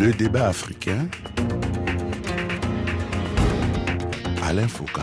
[0.00, 1.08] Le débat africain.
[4.42, 5.00] Alain Foucault.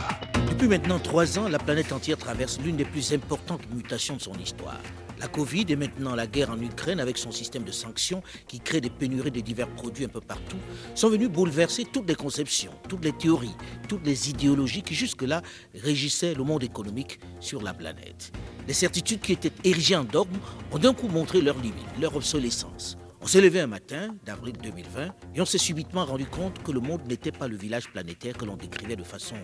[0.50, 4.34] Depuis maintenant trois ans, la planète entière traverse l'une des plus importantes mutations de son
[4.34, 4.82] histoire.
[5.20, 8.82] La Covid et maintenant la guerre en Ukraine avec son système de sanctions qui crée
[8.82, 10.58] des pénuries de divers produits un peu partout
[10.94, 13.56] sont venus bouleverser toutes les conceptions, toutes les théories,
[13.88, 15.42] toutes les idéologies qui jusque-là
[15.74, 18.34] régissaient le monde économique sur la planète.
[18.68, 20.38] Les certitudes qui étaient érigées en dogme
[20.72, 22.98] ont d'un coup montré leurs limites, leur obsolescence.
[23.24, 26.80] On s'est levé un matin d'avril 2020 et on s'est subitement rendu compte que le
[26.80, 29.36] monde n'était pas le village planétaire que l'on décrivait de façon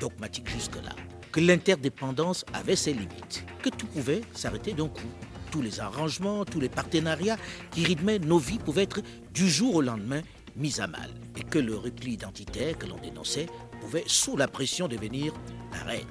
[0.00, 0.94] dogmatique jusque-là
[1.34, 5.10] que l'interdépendance avait ses limites, que tout pouvait s'arrêter d'un coup.
[5.50, 7.38] Tous les arrangements, tous les partenariats
[7.72, 9.02] qui rythmaient nos vies pouvaient être
[9.32, 10.22] du jour au lendemain
[10.54, 13.46] mis à mal et que le repli identitaire que l'on dénonçait
[13.80, 15.32] pouvait, sous la pression, devenir
[15.72, 16.06] la règle.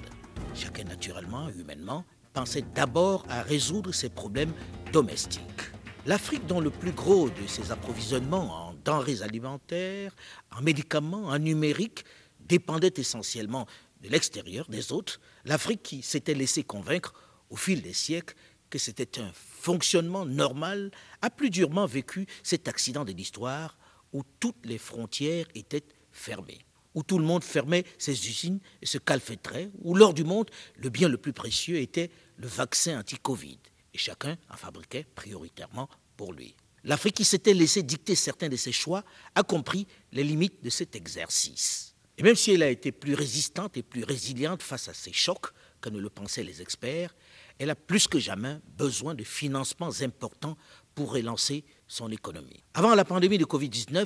[0.56, 2.04] Chacun, naturellement, humainement,
[2.34, 4.52] pensait d'abord à résoudre ses problèmes
[4.92, 5.73] domestiques.
[6.06, 10.14] L'Afrique, dont le plus gros de ses approvisionnements en denrées alimentaires,
[10.52, 12.04] en médicaments, en numérique,
[12.42, 13.68] dépendait essentiellement
[14.02, 17.14] de l'extérieur, des autres, l'Afrique qui s'était laissé convaincre
[17.50, 18.36] au fil des siècles
[18.70, 23.78] que c'était un fonctionnement normal, a plus durement vécu cet accident de l'histoire
[24.12, 28.98] où toutes les frontières étaient fermées, où tout le monde fermait ses usines et se
[28.98, 33.60] calfeutrait, où lors du monde, le bien le plus précieux était le vaccin anti-Covid,
[33.94, 36.56] et chacun en fabriquait prioritairement pour lui.
[36.84, 39.04] L'Afrique qui s'était laissé dicter certains de ses choix
[39.36, 41.96] a compris les limites de cet exercice.
[42.18, 45.48] Et même si elle a été plus résistante et plus résiliente face à ces chocs
[45.82, 47.16] que ne le pensaient les experts,
[47.58, 50.58] elle a plus que jamais besoin de financements importants
[50.94, 52.64] pour relancer son économie.
[52.74, 54.06] Avant la pandémie de Covid-19,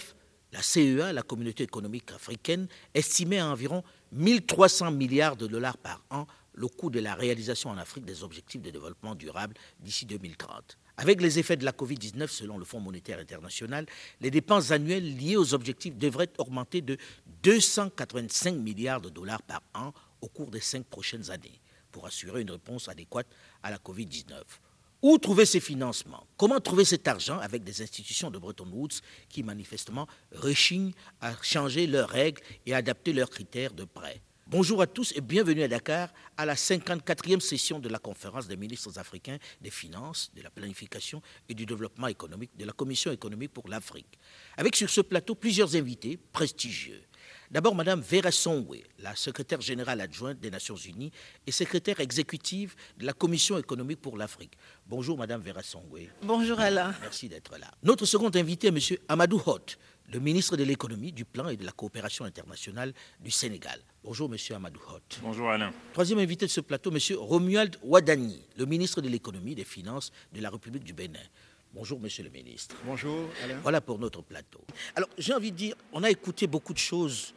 [0.53, 6.25] la CEA, la communauté économique africaine, estimait à environ 1300 milliards de dollars par an
[6.58, 10.77] le coût de la réalisation en Afrique des objectifs de développement durable d'ici 2030.
[10.97, 13.86] Avec les effets de la Covid-19, selon le Fonds monétaire international,
[14.19, 16.97] les dépenses annuelles liées aux objectifs devraient augmenter de
[17.44, 21.61] 285 milliards de dollars par an au cours des cinq prochaines années
[21.92, 23.27] pour assurer une réponse adéquate
[23.61, 24.33] à la Covid-19.
[25.03, 26.26] Où trouver ces financements?
[26.37, 28.99] Comment trouver cet argent avec des institutions de Bretton Woods
[29.30, 34.21] qui manifestement rechignent à changer leurs règles et adapter leurs critères de prêt?
[34.49, 38.55] Bonjour à tous et bienvenue à Dakar à la 54e session de la conférence des
[38.55, 43.52] ministres africains des finances, de la planification et du développement économique de la Commission économique
[43.52, 44.17] pour l'Afrique.
[44.55, 47.02] Avec sur ce plateau plusieurs invités prestigieux.
[47.52, 51.11] D'abord, Madame Vera Songwe, la secrétaire générale adjointe des Nations Unies
[51.45, 54.53] et secrétaire exécutive de la Commission économique pour l'Afrique.
[54.85, 56.08] Bonjour, Madame Vera Songwe.
[56.23, 56.93] Bonjour, Alain.
[57.02, 57.67] Merci d'être là.
[57.83, 59.77] Notre second invité est Monsieur Amadou Hott,
[60.12, 63.80] le ministre de l'économie, du plan et de la coopération internationale du Sénégal.
[64.04, 65.20] Bonjour, Monsieur Amadou Hott.
[65.22, 65.73] Bonjour, Alain.
[65.94, 70.42] Troisième invité de ce plateau, Monsieur Romuald Ouadani, le ministre de l'économie, des finances de
[70.42, 71.20] la République du Bénin.
[71.73, 72.76] Bonjour, Monsieur le ministre.
[72.86, 73.60] Bonjour, Alain.
[73.62, 74.62] Voilà pour notre plateau.
[74.95, 77.34] Alors, j'ai envie de dire, on a écouté beaucoup de choses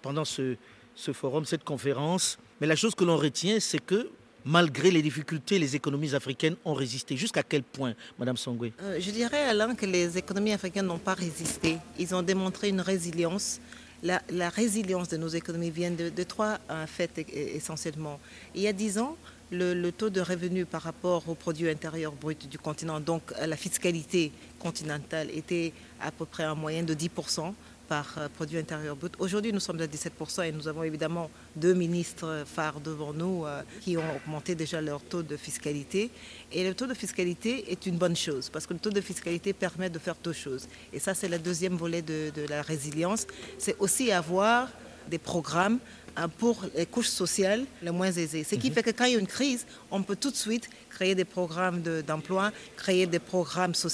[0.00, 0.56] pendant ce,
[0.94, 4.10] ce forum, cette conférence, mais la chose que l'on retient, c'est que
[4.44, 7.16] malgré les difficultés, les économies africaines ont résisté.
[7.16, 11.14] Jusqu'à quel point, Madame Songwe euh, Je dirais, Alain, que les économies africaines n'ont pas
[11.14, 11.78] résisté.
[11.98, 13.60] Ils ont démontré une résilience.
[14.02, 18.18] La, résilience de nos économies vient de, trois faits e, e, essentiellement.
[18.52, 19.16] Il y a dix ans,
[19.52, 23.56] le, taux de revenu par rapport au produit intérieur brut du continent, donc à la
[23.56, 27.52] fiscalité continentale, était à peu près en moyenne de 10%
[27.92, 29.12] par euh, produit intérieur brut.
[29.18, 33.60] Aujourd'hui, nous sommes à 17% et nous avons évidemment deux ministres phares devant nous euh,
[33.82, 36.10] qui ont augmenté déjà leur taux de fiscalité.
[36.52, 39.52] Et le taux de fiscalité est une bonne chose parce que le taux de fiscalité
[39.52, 40.68] permet de faire deux choses.
[40.94, 43.26] Et ça, c'est le deuxième volet de, la résilience.
[43.58, 44.68] C'est aussi avoir
[45.10, 45.78] des programmes
[46.38, 48.44] pour les couches sociales les moins aisées.
[48.44, 48.74] Ce qui mhm.
[48.74, 51.24] fait que quand il y a une crise, on peut tout de suite créer des
[51.24, 53.92] programmes d'emploi, créer des programmes sociaux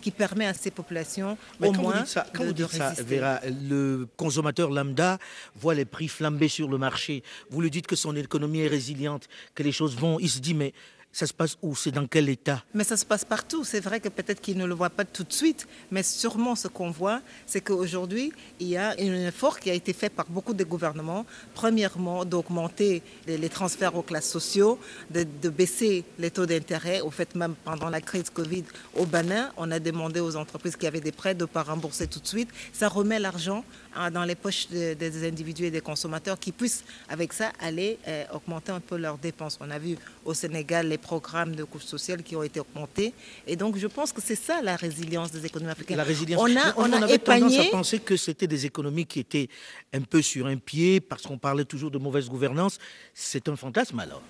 [0.00, 5.18] qui permettent à ces populations au moins ça, de, vous ça, Vera, le consommateur lambda
[5.56, 7.22] voit les prix flamber sur le marché.
[7.50, 10.18] Vous lui dites que son économie est résiliente, que les choses vont.
[10.18, 10.72] Il se dit mais
[11.14, 11.76] ça se passe où?
[11.76, 12.64] C'est dans quel état?
[12.74, 13.62] Mais ça se passe partout.
[13.62, 16.66] C'est vrai que peut-être qu'ils ne le voient pas tout de suite, mais sûrement ce
[16.66, 20.54] qu'on voit, c'est qu'aujourd'hui, il y a un effort qui a été fait par beaucoup
[20.54, 21.24] de gouvernements.
[21.54, 24.80] Premièrement, d'augmenter les, transferts aux classes sociaux,
[25.10, 27.00] de, baisser les taux d'intérêt.
[27.00, 28.64] Au fait, même pendant la crise Covid
[28.96, 32.08] au Banin, on a demandé aux entreprises qui avaient des prêts de ne pas rembourser
[32.08, 32.48] tout de suite.
[32.72, 33.64] Ça remet l'argent
[34.12, 38.72] dans les poches des individus et des consommateurs qui puissent, avec ça, aller euh, augmenter
[38.72, 39.58] un peu leurs dépenses.
[39.60, 43.12] On a vu au Sénégal les programmes de couches sociales qui ont été augmentés.
[43.46, 45.96] Et donc, je pense que c'est ça la résilience des économies africaines.
[45.96, 46.40] La résilience.
[46.42, 47.40] On a, on, a avait épargné...
[47.56, 49.48] tendance à penser que c'était des économies qui étaient
[49.92, 52.78] un peu sur un pied parce qu'on parlait toujours de mauvaise gouvernance.
[53.12, 54.22] C'est un fantasme alors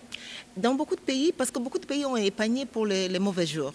[0.57, 3.73] Dans beaucoup de pays, parce que beaucoup de pays ont épargné pour les, mauvais jours.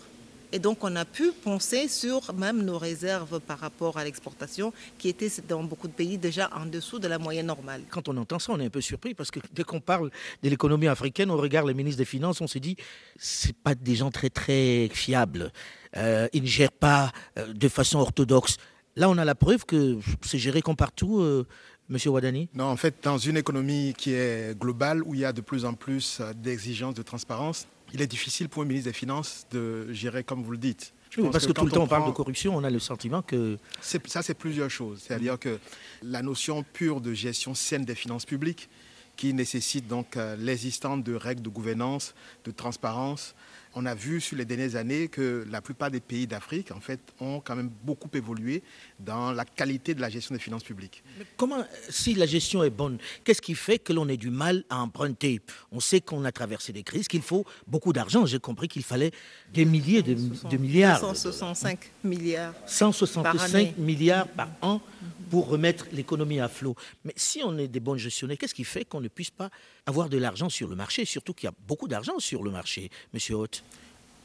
[0.52, 5.08] Et donc, on a pu penser sur même nos réserves par rapport à l'exportation, qui
[5.08, 7.82] étaient dans beaucoup de pays déjà en dessous de la moyenne normale.
[7.90, 10.10] Quand on entend ça, on est un peu surpris parce que dès qu'on parle
[10.42, 12.78] de l'économie africaine, on regarde les ministres des Finances, on se dit,
[13.18, 15.52] c'est pas des gens très très fiables.
[15.98, 18.58] Euh, ils ne gèrent pas euh, de façon orthodoxe.
[18.96, 21.20] Là, on a la preuve que c'est géré comme partout.
[21.20, 21.46] Euh,
[21.90, 25.34] Monsieur Wadani Non, en fait, dans une économie qui est globale, où il y a
[25.34, 29.48] de plus en plus d'exigences de transparence, il est difficile pour un ministre des Finances
[29.52, 30.94] de gérer comme vous le dites.
[31.32, 33.58] parce que, tout le temps on, parle de corruption, on a le sentiment que...
[33.82, 35.02] Ça, c'est plusieurs choses.
[35.06, 35.60] C'est-à-dire que
[36.04, 38.70] la notion pure de gestion saine des finances publiques,
[39.16, 42.16] qui nécessite donc l'existence de règles de gouvernance,
[42.46, 43.36] de transparence,
[43.76, 47.00] on a vu sur les dernières années que la plupart des pays d'Afrique, en fait,
[47.20, 48.64] ont quand même beaucoup évolué
[49.00, 51.04] dans la qualité de la gestion des finances publiques.
[51.38, 54.80] comment, si la gestion est bonne, qu'est-ce qui fait que l'on ait du mal à
[54.80, 55.42] emprunter?
[55.72, 58.26] On sait qu'on a traversé des crises, qu'il faut beaucoup d'argent.
[58.26, 59.12] J'ai compris qu'il fallait
[59.54, 60.16] des milliers de,
[60.58, 61.00] milliards.
[61.00, 62.54] 165 milliards.
[62.66, 64.82] 165 milliards par an
[65.30, 66.76] pour remettre l'économie à flot.
[67.06, 69.50] Mais si on est des bons gestionnaires, qu'est-ce qui fait qu'on ne puisse pas
[69.86, 72.90] avoir de l'argent sur le marché Surtout qu'il y a beaucoup d'argent sur le marché,
[73.14, 73.64] Monsieur Haute.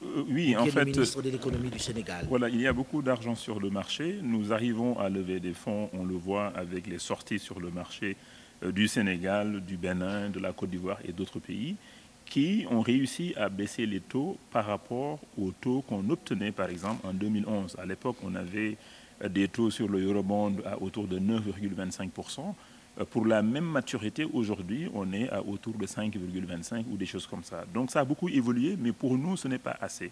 [0.02, 0.80] Euh, oui, en fait.
[0.80, 2.26] Le ministre de l'économie du Sénégal?
[2.28, 4.18] Voilà, il y a beaucoup d'argent sur le marché.
[4.22, 8.16] Nous arrivons à lever des fonds, on le voit avec les sorties sur le marché
[8.64, 11.76] euh, du Sénégal, du Bénin, de la Côte d'Ivoire et d'autres pays
[12.26, 17.06] qui ont réussi à baisser les taux par rapport aux taux qu'on obtenait, par exemple,
[17.06, 17.76] en 2011.
[17.78, 18.76] À l'époque, on avait
[19.28, 22.54] des taux sur le Eurobond à autour de 9,25%.
[23.00, 27.26] Euh, pour la même maturité, aujourd'hui, on est à autour de 5,25 ou des choses
[27.26, 27.64] comme ça.
[27.72, 30.10] Donc ça a beaucoup évolué, mais pour nous, ce n'est pas assez.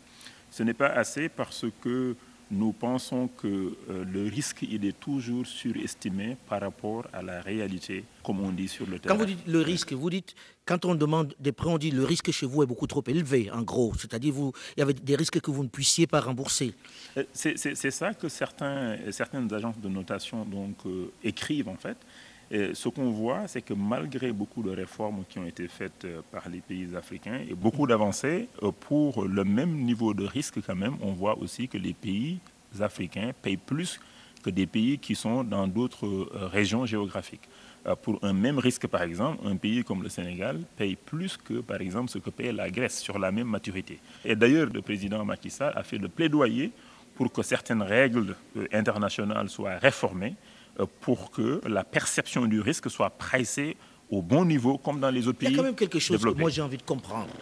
[0.51, 2.17] Ce n'est pas assez parce que
[2.53, 8.05] nous pensons que euh, le risque, il est toujours surestimé par rapport à la réalité,
[8.23, 9.15] comme on dit sur le terrain.
[9.15, 10.35] Quand vous dites le risque, vous dites,
[10.67, 13.51] quand on demande des prêts, on dit le risque chez vous est beaucoup trop élevé,
[13.51, 13.95] en gros.
[13.99, 16.75] C'est-à-dire, vous, il y avait des risques que vous ne puissiez pas rembourser.
[17.17, 21.97] Euh, c'est ça que certains, certaines agences de notation donc, euh, écrivent, en fait.
[22.55, 26.49] Et ce qu'on voit, c'est que malgré beaucoup de réformes qui ont été faites par
[26.51, 28.47] les pays africains et beaucoup d'avancées,
[28.81, 32.41] pour le même niveau de risque quand même, on voit aussi que les pays
[32.79, 33.99] africains payent plus
[34.43, 37.49] que des pays qui sont dans d'autres euh, régions géographiques.
[37.87, 41.61] Euh, pour un même risque, par exemple, un pays comme le Sénégal paye plus que,
[41.61, 43.99] par exemple, ce que paye la Grèce sur la même maturité.
[44.25, 46.71] Et d'ailleurs, le président Macky a fait le plaidoyer
[47.15, 50.35] pour que certaines règles euh, internationales soient réformées
[51.01, 53.77] pour que la perception du risque soit pricée
[54.11, 55.49] au bon niveau comme dans les autres pays.
[55.49, 57.33] Il y a quand même quelque chose que moi j'ai envie de comprendre.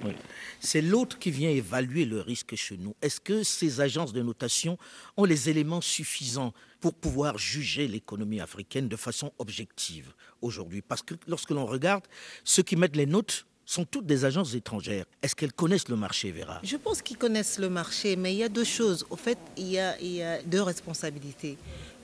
[0.60, 2.94] C'est l'autre qui vient évaluer le risque chez nous.
[3.02, 4.78] Est-ce que ces agences de notation
[5.16, 10.80] ont les éléments suffisants pour pouvoir juger l'économie africaine de façon objective aujourd'hui?
[10.80, 12.04] Parce que lorsque l'on regarde,
[12.44, 15.04] ceux qui mettent les notes sont toutes des agences étrangères.
[15.22, 16.60] Est-ce qu'elles connaissent le marché, Vera?
[16.64, 19.06] Je pense qu'ils connaissent le marché, mais il y a deux choses.
[19.10, 21.56] Au fait, il y a, il y a deux responsabilités.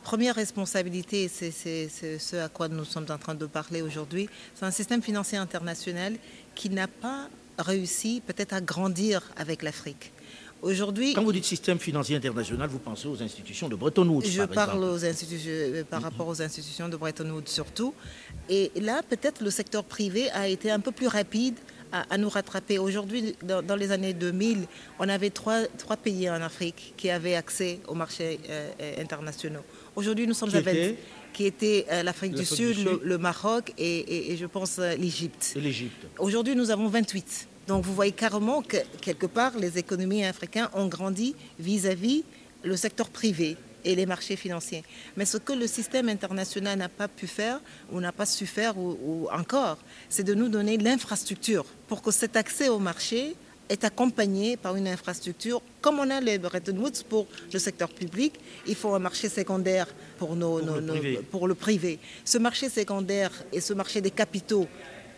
[0.07, 4.71] Première responsabilité, c'est ce à quoi nous sommes en train de parler aujourd'hui, c'est un
[4.71, 6.15] système financier international
[6.55, 10.13] qui n'a pas réussi peut-être à grandir avec l'Afrique.
[10.63, 14.27] Aujourd'hui, quand vous dites système financier international, vous pensez aux institutions de Bretton Woods.
[14.27, 17.93] Je parle aux institutions, euh, par rapport aux institutions de Bretton Woods surtout.
[18.49, 21.57] Et là, peut-être le secteur privé a été un peu plus rapide
[22.09, 22.79] à, nous rattraper.
[22.79, 24.67] Aujourd'hui, dans, les années 2000,
[24.99, 29.63] on avait trois, trois, pays en Afrique qui avaient accès aux marchés euh, internationaux.
[29.95, 30.63] Aujourd'hui, nous sommes qui à
[31.33, 35.53] qui était euh, l'Afrique du, Sud, Le, Maroc et, je pense euh, l'Égypte.
[35.57, 36.07] L'Égypte.
[36.19, 37.49] Aujourd'hui, nous avons 28.
[37.69, 42.25] Donc vous voyez carrément que quelque part, les économies africaines ont grandi vis-à-vis
[42.63, 44.85] le secteur privé et les marchés financiers.
[45.17, 47.61] Mais ce que le système international n'a pas pu faire
[47.93, 49.79] ou n'a pas su faire ou encore,
[50.09, 53.35] c'est de nous donner l'infrastructure pour que cet accès au marché
[53.69, 55.61] est accompagné par une infrastructure.
[55.81, 58.35] Comme on a les Bretton Woods pour le secteur public,
[58.67, 59.89] il faut un marché secondaire
[60.19, 61.99] pour, nos, pour, le, pour le privé.
[62.25, 64.67] Ce marché secondaire et ce marché des capitaux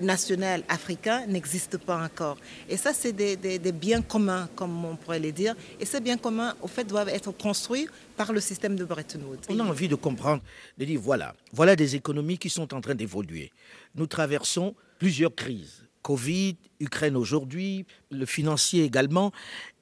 [0.01, 2.37] national africain n'existent pas encore.
[2.69, 5.55] Et ça, c'est des, des, biens communs, comme on pourrait les dire.
[5.81, 9.47] Et ces biens communs, au fait, doivent être construits par le système de Bretton Woods.
[9.49, 10.43] On a envie de comprendre,
[10.77, 13.53] de dire, voilà, voilà des économies qui sont en train d'évoluer.
[13.95, 19.31] Nous traversons plusieurs crises Covid, Ukraine aujourd'hui, le financier également.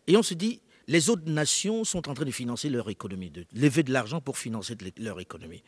[0.06, 3.44] Et on se dit, les autres nations sont en train de financer leur économie, de
[3.54, 5.62] lever de l'argent pour financer leur économie.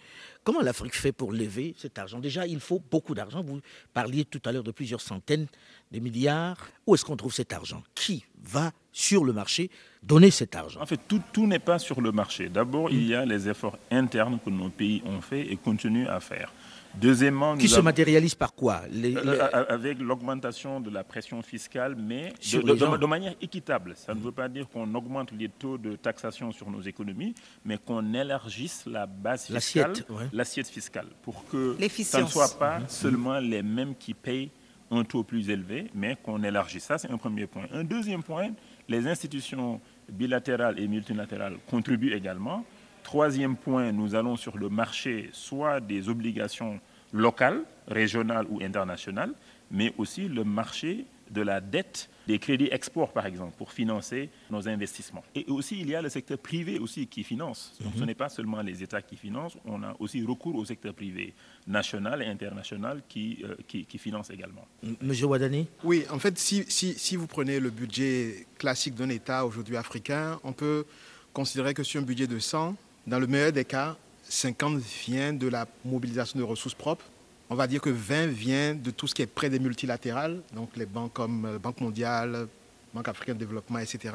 [0.44, 2.18] Comment l'Afrique fait pour lever cet argent?
[2.20, 3.42] Déjà, il faut beaucoup d'argent.
[3.42, 3.60] Vous
[3.94, 5.46] parliez tout à l'heure de plusieurs centaines
[5.90, 6.68] de milliards.
[6.86, 7.82] Où est-ce qu'on trouve cet argent?
[7.94, 9.70] Qui va sur le marché?
[10.02, 12.48] Donner cet argent En fait, tout, tout n'est pas sur le marché.
[12.48, 16.20] D'abord, il y a les efforts internes que nos pays ont faits et continuent à
[16.20, 16.52] faire.
[16.94, 22.96] Deuxièmement, qui se matérialise par quoi les, Avec l'augmentation de la pression fiscale, mais de,
[22.96, 23.92] de, manière équitable.
[23.94, 27.78] Ça ne veut pas dire qu'on augmente les taux de taxation sur nos économies, mais
[27.78, 29.92] qu'on élargisse la base fiscale,
[30.32, 32.88] l'assiette fiscale, pour que ça ne soit pas mhm.
[32.88, 34.50] seulement les mêmes qui payent
[34.90, 36.84] un taux plus élevé, mais qu'on élargisse.
[36.84, 37.64] Ça, c'est un premier point.
[37.72, 38.50] Un deuxième point,
[38.88, 39.80] les institutions
[40.10, 42.64] bilatérales et multilatérales contribuent également.
[43.02, 46.80] Troisième point, nous allons sur le marché soit des obligations
[47.12, 49.32] locales, régionales ou internationales,
[49.70, 54.68] mais aussi le marché de la dette des crédits export, par exemple, pour financer nos
[54.68, 55.24] investissements.
[55.34, 57.72] Et aussi, il y a le secteur privé aussi qui finance.
[57.80, 58.06] Donc, ce mhm.
[58.06, 61.32] n'est pas seulement les États qui financent, on a aussi recours au secteur privé
[61.66, 64.66] national et international qui, euh, qui, finance également.
[65.00, 69.46] Monsieur Wadani Oui, en fait, si, si, si vous prenez le budget classique d'un État
[69.46, 70.84] aujourd'hui africain, on peut
[71.32, 75.48] considérer que sur un budget de 100, dans le meilleur des cas, 50 vient de
[75.48, 77.06] la mobilisation de ressources propres
[77.50, 80.76] on va dire que 20 vient de tout ce qui est près des multilatérales, donc
[80.76, 82.46] les banques comme euh, Banque mondiale,
[82.94, 84.14] Banque africaine de développement, etc.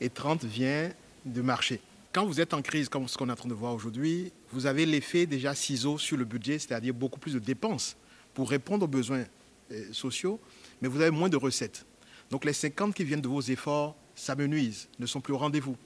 [0.00, 0.90] Et 30 vient
[1.24, 1.80] de marché.
[2.12, 4.66] Quand vous êtes en crise, comme ce qu'on est en train de voir aujourd'hui, vous
[4.66, 7.96] avez l'effet déjà ciseau sur le budget, c'est-à-dire beaucoup plus de dépenses
[8.34, 9.24] pour répondre aux besoins
[9.72, 10.40] euh, sociaux,
[10.80, 11.84] mais vous avez moins de recettes.
[12.30, 15.76] Donc les 50 qui viennent de vos efforts s'amenuisent, ne sont plus au rendez-vous.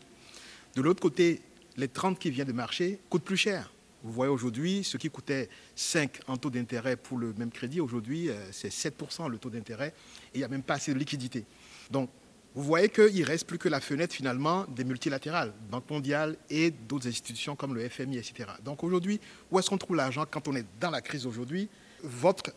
[0.76, 1.40] De l'autre côté,
[1.76, 3.72] les 30 qui viennent de marché coûtent plus cher.
[4.02, 8.30] Vous voyez aujourd'hui, ce qui coûtait 5 en taux d'intérêt pour le même crédit, aujourd'hui,
[8.30, 9.92] euh, c'est 7% le taux d'intérêt
[10.32, 11.44] et il n'y a même pas assez de liquidité.
[11.90, 12.08] Donc,
[12.54, 16.72] vous voyez qu'il ne reste plus que la fenêtre finalement des multilatérales, Banque mondiale et
[16.72, 18.50] d'autres institutions comme le FMI, etc.
[18.64, 19.20] Donc aujourd'hui,
[19.52, 21.68] où est-ce qu'on trouve l'argent quand on est dans la crise aujourd'hui?
[22.02, 22.52] Votre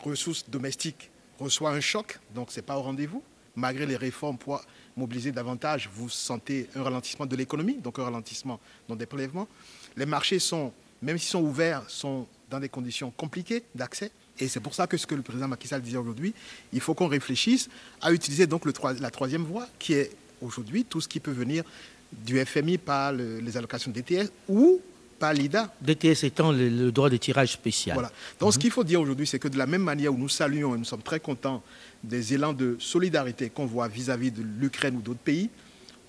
[0.00, 3.22] ressource domestique reçoit un choc, donc ce n'est pas au rendez-vous.
[3.56, 4.60] Malgré les réformes pour
[4.96, 9.48] mobiliser davantage, vous sentez un ralentissement de l'économie, donc un ralentissement dans des prélèvements.
[9.96, 14.10] Les marchés sont même s'ils sont ouverts, sont dans des conditions compliquées d'accès.
[14.40, 16.32] Et c'est pour ça que ce que le président Macky Sall disait aujourd'hui,
[16.72, 17.68] il faut qu'on réfléchisse
[18.00, 21.64] à utiliser donc le, la troisième voie, qui est aujourd'hui tout ce qui peut venir
[22.12, 24.80] du FMI par les allocations DTS ou
[25.18, 25.72] par l'IDA.
[25.82, 27.94] DTS étant le, droit de tirage spécial.
[27.94, 28.12] Voilà.
[28.38, 28.62] Donc ce mhm.
[28.62, 30.84] qu'il faut dire aujourd'hui, c'est que de la même manière où nous saluons et nous
[30.84, 31.62] sommes très contents
[32.04, 35.50] des élans de solidarité qu'on voit vis-à-vis -vis de l'Ukraine ou d'autres pays,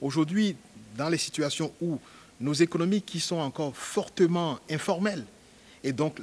[0.02, 0.56] aujourd'hui,
[0.96, 2.00] dans les situations où
[2.40, 5.26] nos économies qui sont encore fortement informelles.
[5.84, 6.18] Et donc,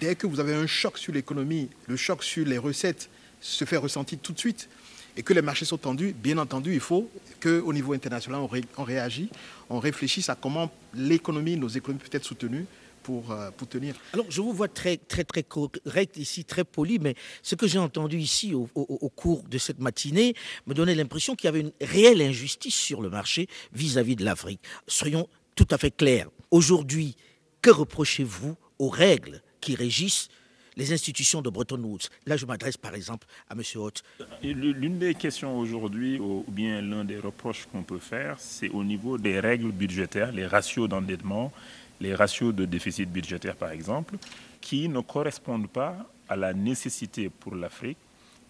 [0.00, 3.08] dès que vous avez un choc sur l'économie, le choc sur les recettes
[3.40, 4.68] se fait ressentir tout de suite
[5.16, 7.10] et que les marchés sont tendus, bien entendu, il faut
[7.40, 8.40] qu'au niveau international,
[8.78, 9.28] on, réagit,
[9.68, 12.66] on réfléchisse à comment l'économie, nos économies peuvent être soutenues
[13.02, 13.94] pour, euh, pour, tenir.
[14.14, 17.78] Alors, je vous vois très, très, très correct ici, très poli, mais ce que j'ai
[17.78, 18.68] entendu ici au,
[19.14, 20.34] cours de cette matinée
[20.66, 24.24] me donnait l'impression qu'il y avait une réelle injustice sur le marché vis-à-vis -vis de
[24.24, 24.60] l'Afrique.
[24.86, 26.28] Soyons tout à fait clair.
[26.50, 27.16] Aujourd'hui,
[27.60, 30.28] que reprochez-vous aux règles qui régissent
[30.76, 32.08] les institutions de Bretton Woods?
[32.26, 33.62] Là, je m'adresse par exemple à M.
[33.76, 34.02] Hoth.
[34.42, 39.18] L'une des questions aujourd'hui, ou bien l'un des reproches qu'on peut faire, c'est au niveau
[39.18, 41.52] des règles budgétaires, les ratios d'endettement,
[42.00, 44.16] les ratios de déficit budgétaire par exemple,
[44.60, 45.96] qui ne correspondent pas
[46.28, 47.98] à la nécessité pour l'Afrique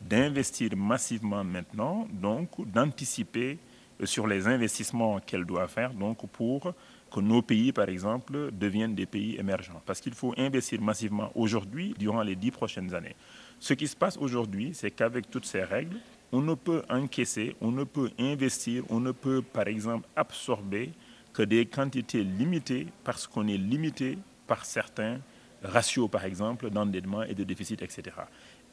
[0.00, 3.58] d'investir massivement maintenant, donc d'anticiper
[4.04, 6.74] sur les investissements qu'elle doit faire donc pour
[7.12, 9.80] que nos pays, par exemple, deviennent des pays émergents.
[9.84, 13.14] Parce qu'il faut investir massivement aujourd'hui, durant les dix prochaines années.
[13.60, 15.98] Ce qui se passe aujourd'hui, c'est qu'avec toutes ces règles,
[16.32, 20.90] on ne peut encaisser, on ne peut investir, on ne peut, par exemple, absorber
[21.32, 25.20] que des quantités limitées parce qu'on est limité par certains
[25.62, 28.16] ratios, par exemple, d'endettement et de déficit, etc.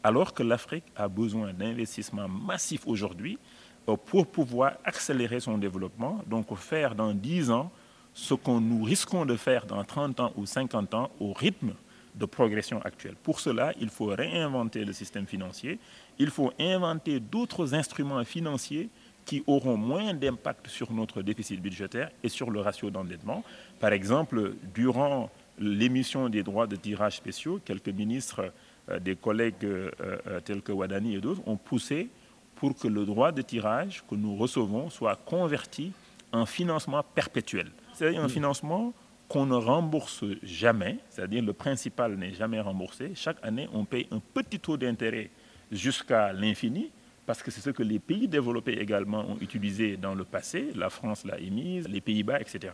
[0.04, 3.38] Alors que l'Afrique a besoin d'investissements massifs aujourd'hui
[3.88, 7.72] euh, pour pouvoir accélérer son développement, donc faire dans 10 ans
[8.14, 11.74] ce qu'on nous risquons de faire dans 30 ans ou 50 ans au rythme
[12.16, 13.16] de progression actuelle.
[13.22, 15.80] Pour cela, il faut réinventer le système financier,
[16.18, 18.90] il faut inventer d'autres instruments financiers
[19.26, 23.44] qui auront moins d'impact sur notre déficit budgétaire et sur le ratio d'endettement.
[23.80, 28.52] Par exemple, durant l'émission des droits de tirage spéciaux, quelques ministres,
[28.90, 32.10] euh, des collègues euh, euh, tels que Wadani et d'autres, ont poussé
[32.56, 35.92] pour que le droit de tirage que nous recevons soit converti
[36.32, 37.68] en financement perpétuel.
[38.00, 38.30] C'est-à-dire un mm.
[38.30, 38.94] financement
[39.28, 43.12] qu'on ne rembourse jamais, c'est-à-dire le principal n'est jamais remboursé.
[43.14, 45.30] Chaque année, on paye un petit taux d'intérêt
[45.70, 46.92] jusqu'à l'infini,
[47.26, 50.90] parce que c'est ce que les pays développés également ont utilisé dans le passé, la
[50.90, 52.72] France l'a émise, les Pays-Bas, etc.,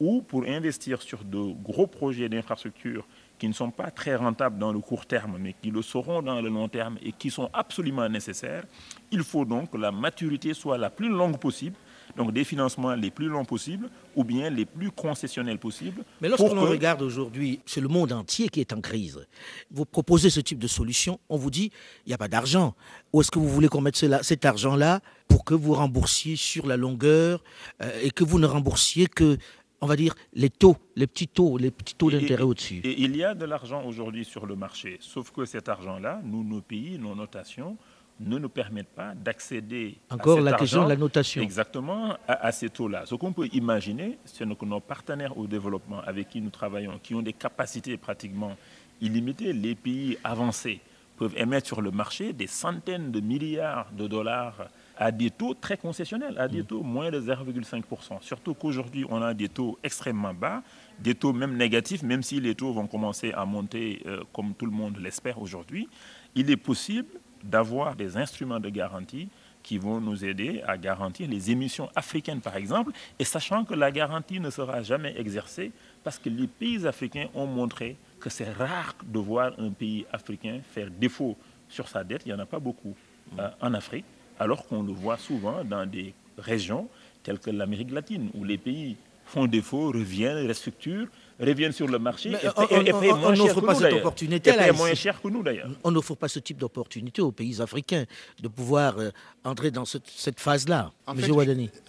[0.00, 3.06] ou pour investir sur de gros projets d'infrastructure
[3.38, 6.40] qui ne sont pas très rentables dans le court terme, mais qui le seront dans
[6.40, 8.64] le long terme et qui sont absolument nécessaires,
[9.12, 11.76] il faut donc que la maturité soit la plus longue possible
[12.16, 16.04] Donc des financements les plus longs possibles ou bien les plus concessionnels possibles.
[16.20, 16.60] Mais lorsqu'on que...
[16.60, 19.26] regarde aujourd'hui, c'est le monde entier qui est en crise.
[19.70, 21.70] Vous proposez ce type de solution, on vous dit,
[22.06, 22.74] il n'y a pas d'argent.
[23.12, 26.66] Où est-ce que vous voulez qu'on mette cela, cet argent-là pour que vous remboursiez sur
[26.66, 27.42] la longueur
[27.82, 29.38] euh, et que vous ne remboursiez que
[29.80, 32.80] on va dire, les taux, les petits taux, les petits taux d'intérêt au-dessus.
[32.84, 36.42] Et il y a de l'argent aujourd'hui sur le marché, sauf que cet argent-là, nous,
[36.42, 37.76] nos pays, nos notations,
[38.20, 41.42] ne nous permettent pas d'accéder Encore à cet la question de la notation.
[41.42, 43.06] Exactement, à, ces taux-là.
[43.06, 47.14] Ce qu'on peut imaginer, c'est que nos partenaires au développement avec qui nous travaillons, qui
[47.14, 48.56] ont des capacités pratiquement
[49.00, 50.80] illimitées, les pays avancés
[51.16, 55.76] peuvent émettre sur le marché des centaines de milliards de dollars à des taux très
[55.76, 56.66] concessionnels, à des mm.
[56.66, 58.20] taux moins de 0,5%.
[58.20, 60.62] Surtout qu'aujourd'hui, on a des taux extrêmement bas,
[61.00, 64.66] des taux même négatifs, même si les taux vont commencer à monter euh, comme tout
[64.66, 65.88] le monde l'espère aujourd'hui.
[66.36, 67.08] Il est possible
[67.44, 69.28] d'avoir des instruments de garantie
[69.62, 73.90] qui vont nous aider à garantir les émissions africaines, par exemple, et sachant que la
[73.90, 75.72] garantie ne sera jamais exercée
[76.02, 80.60] parce que les pays africains ont montré que c'est rare de voir un pays africain
[80.70, 81.36] faire défaut
[81.68, 82.22] sur sa dette.
[82.26, 82.94] Il n'y en a pas beaucoup
[83.38, 84.04] euh, en Afrique
[84.38, 86.88] alors qu'on le voit souvent dans des régions
[87.22, 91.08] telles que l'Amérique latine, où les pays font défaut, reviennent, restructurent,
[91.40, 95.42] reviennent sur le marché et, on, n'offre pas cette opportunité et moins cher que nous
[95.42, 95.68] d'ailleurs.
[95.82, 98.04] On n'offre pas ce type d'opportunité aux pays africains
[98.40, 99.10] de pouvoir euh,
[99.44, 100.92] entrer dans cette, phase-là.
[101.06, 101.32] En, fait, je,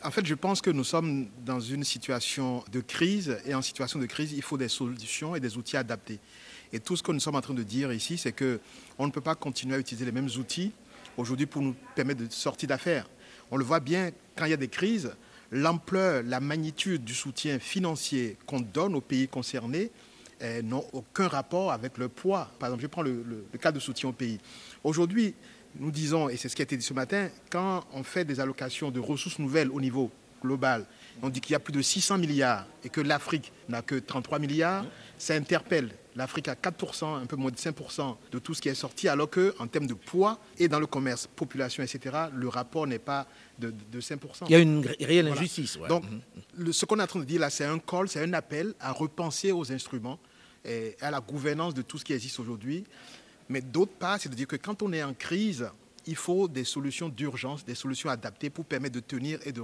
[0.03, 3.99] en fait, je pense que nous sommes dans une situation de crise et en situation
[3.99, 6.19] de crise, il faut des solutions et des outils adaptés.
[6.73, 8.59] Et tout ce que nous sommes en train de dire ici, c'est que
[8.97, 10.71] on ne peut pas continuer à utiliser les mêmes outils
[11.17, 13.07] aujourd'hui pour nous permettre de sortir d'affaires.
[13.51, 15.13] On le voit bien quand il y a des crises,
[15.55, 19.89] l'ampleur, la magnitude du soutien financier qu'on donne aux pays concernés
[20.41, 22.51] eh, n'ont aucun rapport avec le poids.
[22.59, 24.37] Par exemple, je prends le, cas de soutien au pays.
[24.83, 25.33] Aujourd'hui,
[25.79, 28.39] nous disons, et c'est ce qui a été dit ce matin, quand on fait des
[28.41, 30.85] allocations de ressources nouvelles au niveau global,
[31.21, 34.39] on dit qu'il y a plus de 600 milliards et que l'Afrique n'a que 33
[34.39, 34.85] milliards,
[35.17, 38.75] ça interpelle l'Afrique a 4%, un peu moins de 5% de tout ce qui est
[38.75, 42.99] sorti, alors qu'en termes de poids et dans le commerce, population, etc., le rapport n'est
[42.99, 43.27] pas
[43.59, 44.17] de, 5%.
[44.47, 45.77] Il y a une réelle injustice.
[45.89, 46.03] Donc,
[46.57, 46.71] mhm.
[46.73, 48.91] ce qu'on est en train de dire là, c'est un call, c'est un appel à
[48.91, 50.19] repenser aux instruments
[50.63, 52.83] et à la gouvernance de tout ce qui existe aujourd'hui.
[53.49, 55.69] Mais d'autre part, c'est de dire que quand on est en crise,
[56.07, 59.61] il faut des solutions d'urgence, des solutions adaptées pour permettre de tenir et de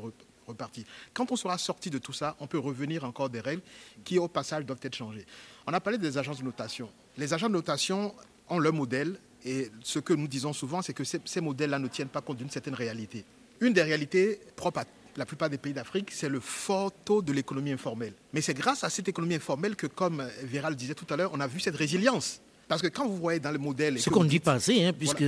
[0.48, 0.86] repartir.
[1.14, 3.62] Quand on sera sorti de tout ça, on peut revenir encore des règles
[4.04, 5.26] qui, au passage, doivent être changées.
[5.66, 6.90] On a parlé des agences de notation.
[7.18, 8.14] Les agences de notation
[8.50, 12.08] ont leur modèle et ce que nous disons souvent, c'est que ces, modèles-là ne tiennent
[12.10, 13.26] pas compte d'une certaine réalité.
[13.62, 14.86] Une des réalités propres à
[15.18, 18.14] la plupart des pays d'Afrique, c'est le fort taux de l'économie informelle.
[18.34, 21.40] Mais c'est grâce à cette économie informelle que, comme Véral disait tout à l'heure, on
[21.40, 22.42] a vu cette résilience.
[22.68, 24.00] Parce que quand vous voyez dans le modèle...
[24.00, 25.26] Ce qu'on ne dit pas assez, hein, puisque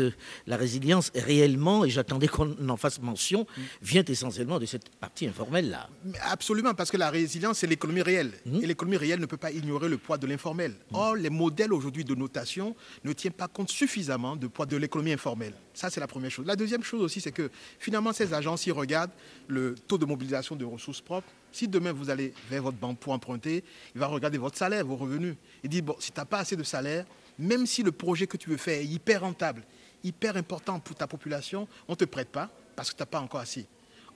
[0.47, 3.45] la résilience réellement, et j'attendais qu'on en fasse mention,
[3.81, 5.89] vient essentiellement de cette partie informelle-là.
[6.31, 8.31] Absolument, parce que la résilience, c'est l'économie réelle.
[8.45, 8.63] Mm.
[8.63, 10.71] Et l'économie réelle ne peut pas ignorer le poids de l'informel.
[10.71, 10.95] Mm.
[10.95, 15.11] Or, les modèles aujourd'hui de notation ne tiennent pas compte suffisamment du poids de l'économie
[15.11, 15.53] informelle.
[15.73, 16.45] Ça, c'est la première chose.
[16.45, 19.11] La deuxième chose aussi, c'est que finalement, ces agences, ils regardent
[19.47, 21.27] le taux de mobilisation de ressources propres.
[21.51, 23.63] Si demain, vous allez vers votre banque pour emprunter,
[23.95, 25.35] il va regarder votre salaire, vos revenus.
[25.63, 27.05] Il dit, bon, si tu n'as pas assez de salaire,
[27.39, 29.63] même si le projet que tu veux faire est hyper rentable,
[30.03, 33.19] hyper important pour ta population, on ne te prête pas parce que tu n'as pas
[33.19, 33.67] encore assez.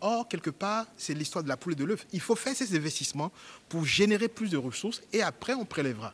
[0.01, 2.05] Or, quelque part, c'est l'histoire de la poule et de l'œuf.
[2.13, 3.31] Il faut faire ces investissements
[3.67, 6.13] pour générer plus de ressources et après, on prélèvera.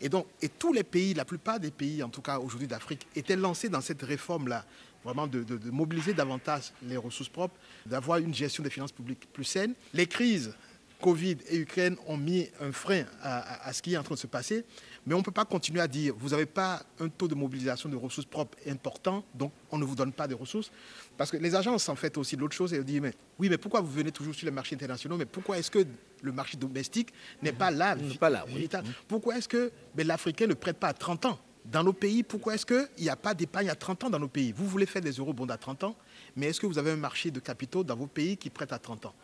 [0.00, 3.06] Et donc, et tous les pays, la plupart des pays, en tout cas aujourd'hui d'Afrique,
[3.14, 4.64] étaient lancés dans cette réforme-là,
[5.04, 9.74] vraiment de, mobiliser davantage les ressources propres, d'avoir une gestion des finances publiques plus saine.
[9.92, 10.54] Les crises
[11.00, 14.26] Covid et Ukraine ont mis un frein à, ce qui est en train de se
[14.26, 14.64] passer.
[15.06, 17.88] Mais on ne peut pas continuer à dire, vous n'avez pas un taux de mobilisation
[17.88, 20.70] de ressources propres important, donc on ne vous donne pas de ressources.
[21.16, 23.80] Parce que les agences, en fait, aussi l'autre chose, elles disent, mais oui, mais pourquoi
[23.80, 25.86] vous venez toujours sur les marchés internationaux Mais pourquoi est-ce que
[26.22, 27.96] le marché domestique n'est pas là?
[28.18, 28.44] Pas là,
[29.08, 31.38] Pourquoi est-ce que l'Africain ne prête pas à 30 ans?
[31.64, 34.28] Dans nos pays, pourquoi est-ce qu'il n'y a pas d'épargne à 30 ans dans nos
[34.28, 34.52] pays?
[34.52, 35.96] Vous voulez faire des eurobonds à 30 ans,
[36.36, 38.78] mais est-ce que vous avez un marché de capitaux dans vos pays qui prête à
[38.78, 39.14] 30 ans?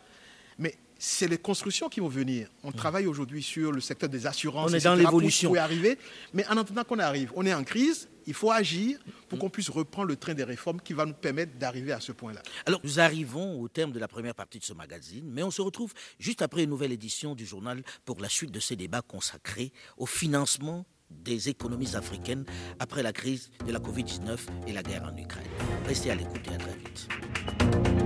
[0.59, 2.49] Mais c'est les constructions qui vont venir.
[2.63, 4.71] On travaille aujourd'hui sur le secteur des assurances.
[4.71, 5.53] On est dans l'évolution.
[5.55, 5.97] Arriver.
[6.33, 8.09] Mais en attendant qu'on arrive, on est en crise.
[8.25, 11.57] Il faut agir pour qu'on puisse reprendre le train des réformes qui va nous permettre
[11.57, 12.41] d'arriver à ce point-là.
[12.65, 15.61] Alors, nous arrivons au terme de la première partie de ce magazine, mais on se
[15.61, 19.71] retrouve juste après une nouvelle édition du journal pour la suite de ces débats consacrés
[19.97, 22.43] au financement des économies africaines
[22.79, 25.47] après la crise de la Covid-19 et la guerre en Ukraine.
[25.85, 27.96] Restez à l'écoute et à très vite.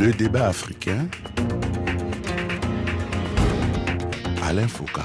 [0.00, 1.06] Le débat africain.
[4.42, 5.02] Alain Foucault.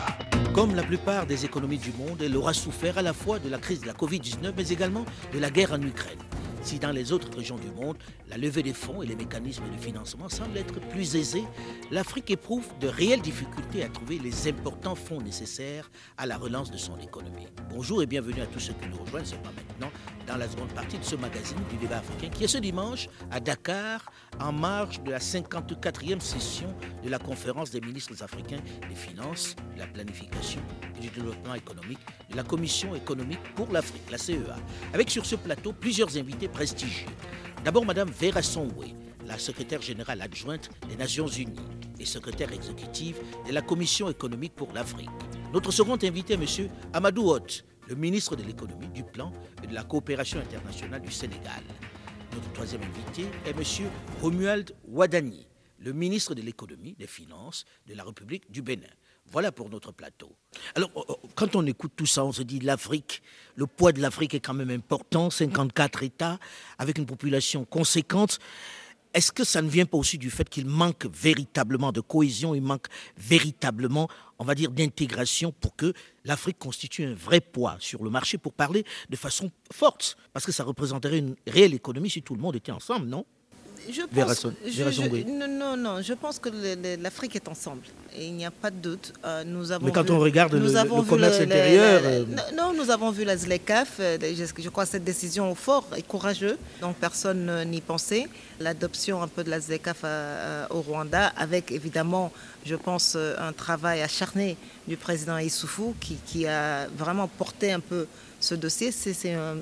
[0.54, 3.58] Comme la plupart des économies du monde, elle aura souffert à la fois de la
[3.58, 5.04] crise de la Covid-19, mais également
[5.34, 6.18] de la guerre en Ukraine.
[6.66, 7.96] Si dans les autres régions du monde,
[8.28, 11.44] la levée des fonds et les mécanismes de financement semblent être plus aisés,
[11.92, 16.78] l'Afrique éprouve de réelles difficultés à trouver les importants fonds nécessaires à la relance de
[16.78, 17.46] son économie.
[17.70, 19.92] Bonjour et bienvenue à tous ceux qui nous rejoignent seulement maintenant
[20.26, 23.40] dans la seconde partie de ce magazine du débat africain qui est ce dimanche à
[23.40, 26.74] Dakar en marge de la 54e session
[27.04, 28.58] de la conférence des ministres africains
[28.90, 30.62] des finances, de la planification
[30.98, 32.00] et du développement économique
[32.32, 34.56] de la Commission économique pour l'Afrique, la CEA,
[34.94, 36.48] avec sur ce plateau plusieurs invités
[37.66, 38.94] D'abord Madame Vera Songwe,
[39.26, 41.60] la secrétaire générale adjointe des Nations Unies
[42.00, 45.10] et secrétaire exécutive de la Commission économique pour l'Afrique.
[45.54, 46.46] Notre second invité, M.
[46.94, 51.64] Amadou Hott, le ministre de l'économie, du plan et de la coopération internationale du Sénégal.
[52.34, 53.90] Notre troisième invité est M.
[54.22, 55.48] Romuald Ouadani,
[55.80, 58.88] le ministre de l'économie, des finances de la République du Bénin.
[59.32, 60.36] Voilà pour notre plateau.
[60.76, 63.22] Alors, oh, oh, quand on écoute tout ça, on se dit l'Afrique,
[63.56, 66.40] le poids de l'Afrique est quand même important, 54 États,
[66.78, 68.40] avec une population conséquente.
[69.14, 72.62] Est-ce que ça ne vient pas aussi du fait qu'il manque véritablement de cohésion, il
[72.62, 74.10] manque véritablement,
[74.40, 75.94] on va dire, d'intégration pour que
[76.26, 80.18] l'Afrique constitue un vrai poids sur le marché, pour parler de façon forte?
[80.34, 83.26] Parce que ça représenterait une réelle économie si tout le monde était ensemble, non?
[83.92, 86.50] Je pense, je, non, non, je pense que
[87.02, 87.84] l'Afrique est ensemble.
[88.18, 89.14] Et il n'y a pas de doute.
[89.26, 92.02] Euh, nous avons Mais quand on regarde le, commerce intérieur...
[92.04, 93.98] Euh, non, nous avons vu la ZLECAF.
[94.00, 98.28] Euh, je, crois que cette décision fort et courageuse, dont personne n'y pensait.
[98.60, 100.06] L'adoption un peu de la ZLECAF
[100.70, 102.32] au Rwanda, avec évidemment,
[102.66, 108.08] je pense, un travail acharné du président Issoufou qui, qui a vraiment porté un peu
[108.46, 108.92] ce dossier.
[108.92, 109.58] C'est un,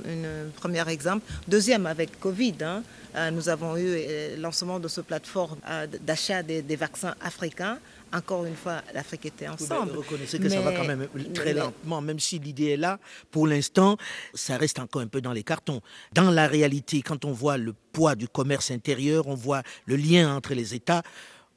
[0.56, 1.26] premier exemple.
[1.48, 2.84] Deuxième, avec Covid, hein,
[3.15, 7.80] euh, nous avons eu euh, le lancement de ce plateforme euh, d'achat des, vaccins africains.
[8.12, 9.91] Encore une fois, l'Afrique était ensemble.
[9.93, 13.00] Vous reconnaissez que ça va quand même très lentement, même si l'idée est là.
[13.32, 13.98] Pour l'instant,
[14.36, 15.82] ça reste encore un peu dans les cartons.
[16.13, 20.36] Dans la réalité, quand on voit le poids du commerce intérieur, on voit le lien
[20.36, 21.02] entre les États,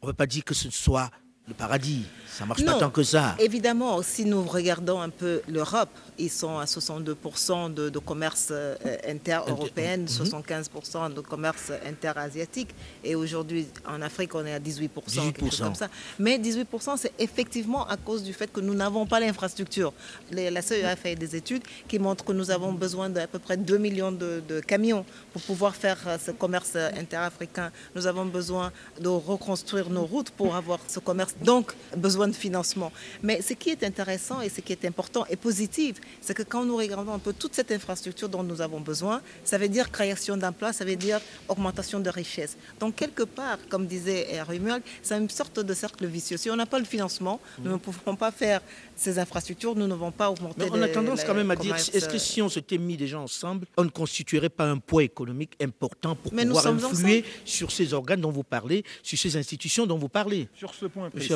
[0.01, 1.11] on ne peut pas dire que ce soit
[1.49, 2.05] le paradis.
[2.37, 3.35] Ça marche pas tant que ça.
[3.39, 8.77] Évidemment, si nous regardons un peu l'Europe, ils sont à 62% de, commerce euh,
[9.09, 12.75] inter-européen, 75% de commerce inter-asiatique.
[13.03, 15.63] Et aujourd'hui, en Afrique, on est à 18%, 18%.
[15.63, 15.89] comme ça.
[16.19, 19.95] Mais 18%, c'est effectivement à cause du fait que nous n'avons pas l'infrastructure.
[20.31, 23.57] La CEA a fait des études qui montrent que nous avons besoin d'à peu près
[23.57, 27.71] 2 millions de, de, camions pour pouvoir faire euh, ce commerce inter-africain.
[27.95, 31.35] Nous avons besoin de reconstruire nos routes pour avoir ce commerce.
[31.43, 32.93] Donc, besoin de financement.
[33.23, 36.65] Mais ce qui est intéressant et ce qui est important et positif, c'est que quand
[36.65, 40.37] nous regardons un peu toute cette infrastructure dont nous avons besoin, ça veut dire création
[40.37, 42.57] d'emplois, ça veut dire augmentation de richesse.
[42.81, 46.37] Donc quelque part, comme disait Rumuel, c'est une sorte de cercle vicieux.
[46.37, 48.61] Si on n'a pas le financement, nous ne pouvons pas faire
[48.97, 50.65] ces infrastructures, nous ne vont pas augmenter.
[50.65, 53.21] Mais on a tendance quand même à dire, est-ce que si on s'était mis déjà
[53.21, 58.21] ensemble, on ne constituerait pas un poids économique important pour pouvoir influer sur ces organes
[58.21, 60.49] dont vous parlez, sur ces institutions dont vous parlez?
[60.55, 61.33] Sur ce point précis,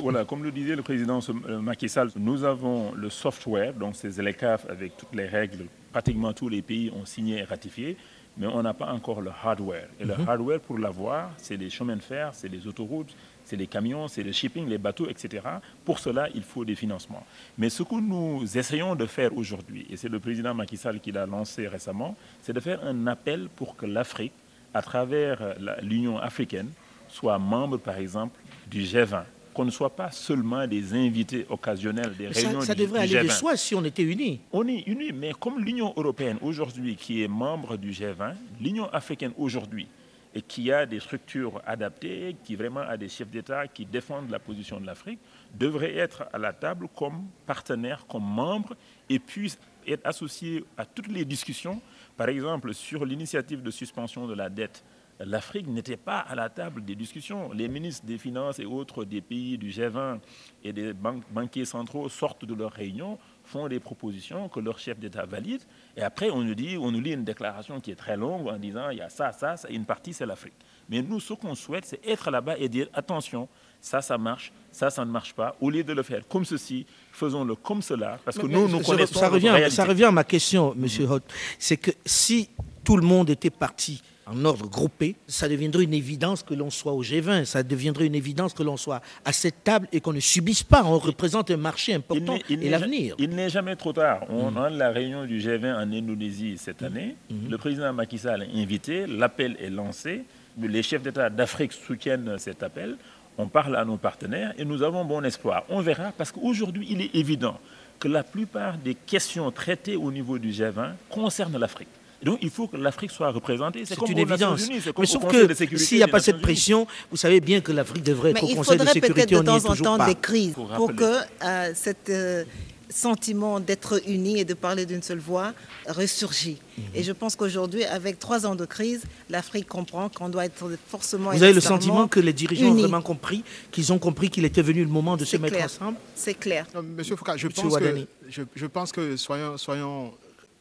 [0.00, 4.10] voilà, comme le disait le président euh, Macky Sall, nous avons le software, donc ces
[4.22, 7.96] LECAF avec toutes les règles, pratiquement tous les pays ont signé et ratifié,
[8.36, 9.88] mais on n'a pas encore le hardware.
[10.00, 10.28] Et le mhm.
[10.28, 13.14] hardware, pour l'avoir, c'est les chemins de fer, c'est les autoroutes,
[13.52, 15.42] c'est les camions, c'est le shipping, les bateaux, etc.
[15.84, 17.22] Pour cela, il faut des financements.
[17.58, 21.12] Mais ce que nous essayons de faire aujourd'hui, et c'est le président Macky Sall qui
[21.12, 24.32] l'a lancé récemment, c'est de faire un appel pour que l'Afrique,
[24.72, 26.70] à travers l'Union africaine,
[27.08, 32.28] soit membre, par exemple, du G20 qu'on ne soit pas seulement des invités occasionnels des
[32.28, 34.40] réunions ça, ça devrait aller de soi si on était unis.
[34.50, 39.32] On est unis, mais comme l'Union européenne aujourd'hui, qui est membre du G20, l'Union africaine
[39.36, 39.86] aujourd'hui,
[40.34, 44.38] et qui a des structures adaptées, qui vraiment a des chefs d'État qui défendent la
[44.38, 45.20] position de l'Afrique,
[45.54, 48.74] devrait être à la table comme partenaire, comme membre,
[49.08, 51.80] et puisse être associé à toutes les discussions,
[52.16, 54.84] par exemple sur l'initiative de suspension de la dette
[55.24, 57.52] l'Afrique n'était pas à la table des discussions.
[57.52, 60.20] Les ministres des Finances et autres des pays du G20
[60.64, 63.18] et des banquiers centraux sortent de leurs réunions,
[63.52, 65.62] font des propositions que leur chef d'État valide,
[65.96, 68.56] et après on nous dit, on nous lit une déclaration qui est très longue en
[68.56, 70.54] disant il y a ça, ça, ça une partie c'est l'Afrique.
[70.88, 73.48] Mais nous, ce qu'on souhaite, c'est être là-bas et dire attention,
[73.80, 75.54] ça, ça marche, ça, ça ne marche pas.
[75.60, 79.20] Au lieu de le faire comme ceci, faisons-le comme cela, parce que nous, nous connaissons
[79.20, 81.24] ça revient, ça revient à ma question, Monsieur Hoth,
[81.58, 82.48] c'est que si
[82.82, 86.92] tout le monde était parti en ordre groupé, ça deviendrait une évidence que l'on soit
[86.92, 90.20] au G20, ça deviendrait une évidence que l'on soit à cette table et qu'on ne
[90.20, 90.84] subisse pas.
[90.84, 93.14] On représente un marché important et l'avenir.
[93.18, 94.24] Il n'est jamais trop tard.
[94.28, 94.56] On mm.
[94.58, 96.84] a la réunion du G20 en Indonésie cette mm.
[96.86, 97.16] année.
[97.30, 97.50] Mm.
[97.50, 100.22] Le président Macky Sall est invité, l'appel est lancé.
[100.60, 102.96] Les chefs d'État d'Afrique soutiennent cet appel.
[103.38, 105.64] on parle à nos partenaires et nous avons bon espoir.
[105.68, 107.58] On verra parce qu'aujourd'hui, il est évident
[107.98, 111.88] que la plupart des questions traitées au niveau du G20 concernent l'Afrique.
[112.22, 113.84] Donc il faut que l'Afrique soit représentée.
[113.84, 114.68] C'est une évidence.
[114.98, 118.30] Mais sauf que s'il n'y a pas cette pression, vous savez bien que l'Afrique devrait
[118.30, 118.96] être au Conseil de sécurité.
[118.96, 122.44] Il faudrait peut-être de temps en temps des crises pour, que euh, cette, euh,
[122.92, 125.52] sentiment d'être unis et de parler d'une seule voix
[125.88, 126.58] ressurgit.
[126.76, 126.84] Mhm.
[126.94, 131.30] Et je pense qu'aujourd'hui, avec trois ans de crise, l'Afrique comprend qu'on doit être forcément.
[131.30, 134.62] Vous avez le sentiment que les dirigeants ont vraiment compris, qu'ils ont compris qu'il était
[134.62, 135.96] venu le moment de se mettre ensemble?
[136.14, 136.66] C'est clair.
[136.96, 138.06] Monsieur Foucault, je, pense que,
[138.54, 140.12] je, pense que, soyons, soyons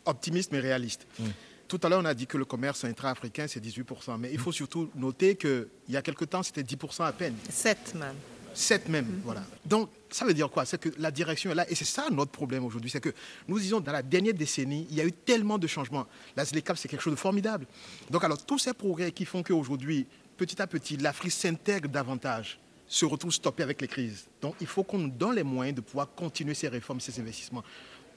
[0.06, 1.06] optimistes mais réalistes.
[1.20, 1.24] Mm.
[1.72, 4.18] Tout à l'heure, on a dit que le commerce intra-africain, c'est 18%.
[4.20, 7.34] Mais il faut surtout noter qu'il y a quelque temps, c'était 10% à peine.
[7.50, 8.16] 7 même.
[8.54, 9.22] 7 même, mm.
[9.24, 9.42] voilà.
[9.66, 10.66] Donc, ça veut dire quoi?
[10.66, 12.90] C'est que la direction est là, et c'est ça notre problème aujourd'hui.
[12.90, 13.14] C'est que
[13.48, 16.08] nous disons, dans la dernière décennie, il y a eu tellement de changements.
[16.36, 17.66] La ZLECAP, c'est quelque chose de formidable.
[18.10, 23.06] Donc, alors, tous ces progrès qui font qu'aujourd'hui, petit à petit, l'Afrique s'intègre davantage, se
[23.06, 24.26] retrouve stoppée avec les crises.
[24.42, 27.64] Donc, il faut qu'on nous donne les moyens de pouvoir continuer ces réformes, ces investissements.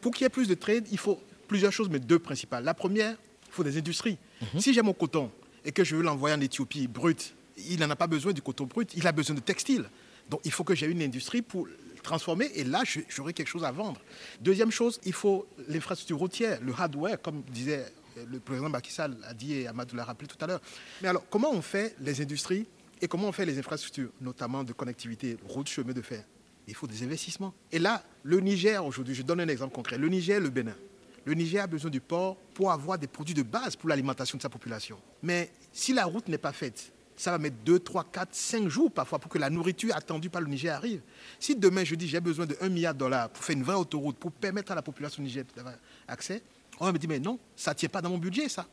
[0.01, 2.65] Pour qu'il y ait plus de trade, il faut plusieurs choses, mais deux principales.
[2.65, 3.17] La première,
[3.55, 4.19] faut des industries.
[4.41, 4.61] Mhm.
[4.61, 5.31] Si j'ai mon coton
[5.65, 8.65] et que je veux l'envoyer en Éthiopie brut, il n'en a pas besoin du coton
[8.65, 9.85] brut, il a besoin de textile.
[10.29, 11.69] Donc il faut que j'ai une industrie pour
[12.03, 14.01] transformer et là j'aurai quelque chose à vendre.
[14.41, 17.87] Deuxième chose, il faut l'infrastructure routière, le hardware, comme disait
[18.31, 20.61] le président Sall a dit et Amadou l'a rappelé tout à l'heure.
[21.03, 22.67] Mais alors comment on fait les industries
[23.01, 26.25] et comment on fait les infrastructures, notamment de connectivité, route, chemin de fer?
[26.67, 27.53] Il faut des investissements.
[27.73, 30.77] Et là, le Niger aujourd'hui, je donne un exemple concret, le Niger, le Bénin.
[31.25, 34.43] Le Niger a besoin du port pour avoir des produits de base pour l'alimentation de
[34.43, 34.99] sa population.
[35.23, 38.91] Mais si la route n'est pas faite, ça va mettre 2, 3, 4, 5 jours
[38.91, 41.01] parfois pour que la nourriture attendue par le Niger arrive.
[41.39, 43.77] Si demain je dis j'ai besoin de 1 milliard de dollars pour faire une vraie
[43.77, 45.75] autoroute, pour permettre à la population nigérienne d'avoir
[46.09, 46.43] accès,
[46.81, 48.67] on va me dire mais non, ça ne tient pas dans mon budget ça.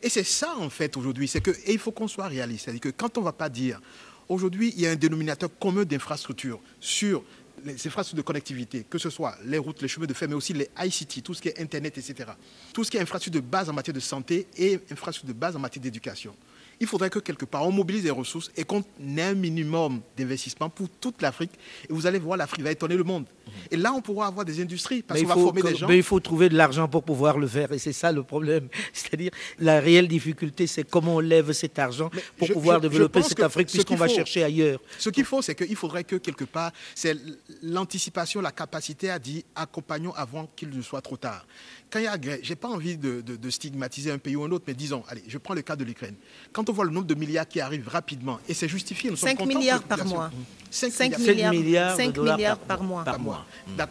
[0.00, 2.88] Et c'est ça en fait aujourd'hui, c'est que il faut qu'on soit réaliste, c'est-à-dire que
[2.88, 3.80] quand on ne va pas dire
[4.28, 7.22] aujourd'hui il y a un dénominateur commun d'infrastructures sur
[7.64, 10.52] les infrastructures de connectivité, que ce soit les routes, les chemins de fer, mais aussi
[10.52, 12.30] les ICT, tout ce qui est Internet, etc.
[12.72, 15.56] Tout ce qui est infrastructure de base en matière de santé et infrastructure de base
[15.56, 16.34] en matière d'éducation
[16.82, 18.84] il faudrait que quelque part on mobilise les ressources et qu'on
[19.16, 21.52] ait un minimum d'investissement pour toute l'Afrique.
[21.88, 23.26] Et vous allez voir, l'Afrique va étonner le monde.
[23.70, 25.88] Et là, on pourra avoir des industries parce qu'on va former des gens.
[25.88, 27.72] Mais il faut trouver de l'argent pour pouvoir le faire.
[27.72, 28.68] Et c'est ça le problème.
[28.92, 33.68] C'est-à-dire, la réelle difficulté, c'est comment on lève cet argent pour pouvoir développer cette Afrique
[33.68, 34.80] puisqu'on va chercher ailleurs.
[34.98, 37.16] Ce qu'il faut, c'est qu'il faudrait que quelque part, c'est
[37.62, 41.46] l'anticipation, la capacité à dire accompagnons avant qu'il ne soit trop tard
[41.92, 44.74] quand il y a j'ai pas envie de, stigmatiser un pays ou un autre, mais
[44.74, 46.14] disons, allez, je prends le cas de l'Ukraine.
[46.52, 49.38] Quand on voit le nombre de milliards qui arrivent rapidement, et c'est justifié, nous 5
[49.38, 50.30] sommes milliards par mois.
[50.70, 53.04] 5, milliards, 5 milliards, par, mois.
[53.04, 53.31] Par mois.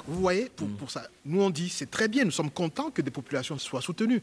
[0.08, 3.01] Vous voyez, pour, pour ça, nous on dit, c'est très bien, nous sommes contents que
[3.01, 4.21] des populations soient soutenues.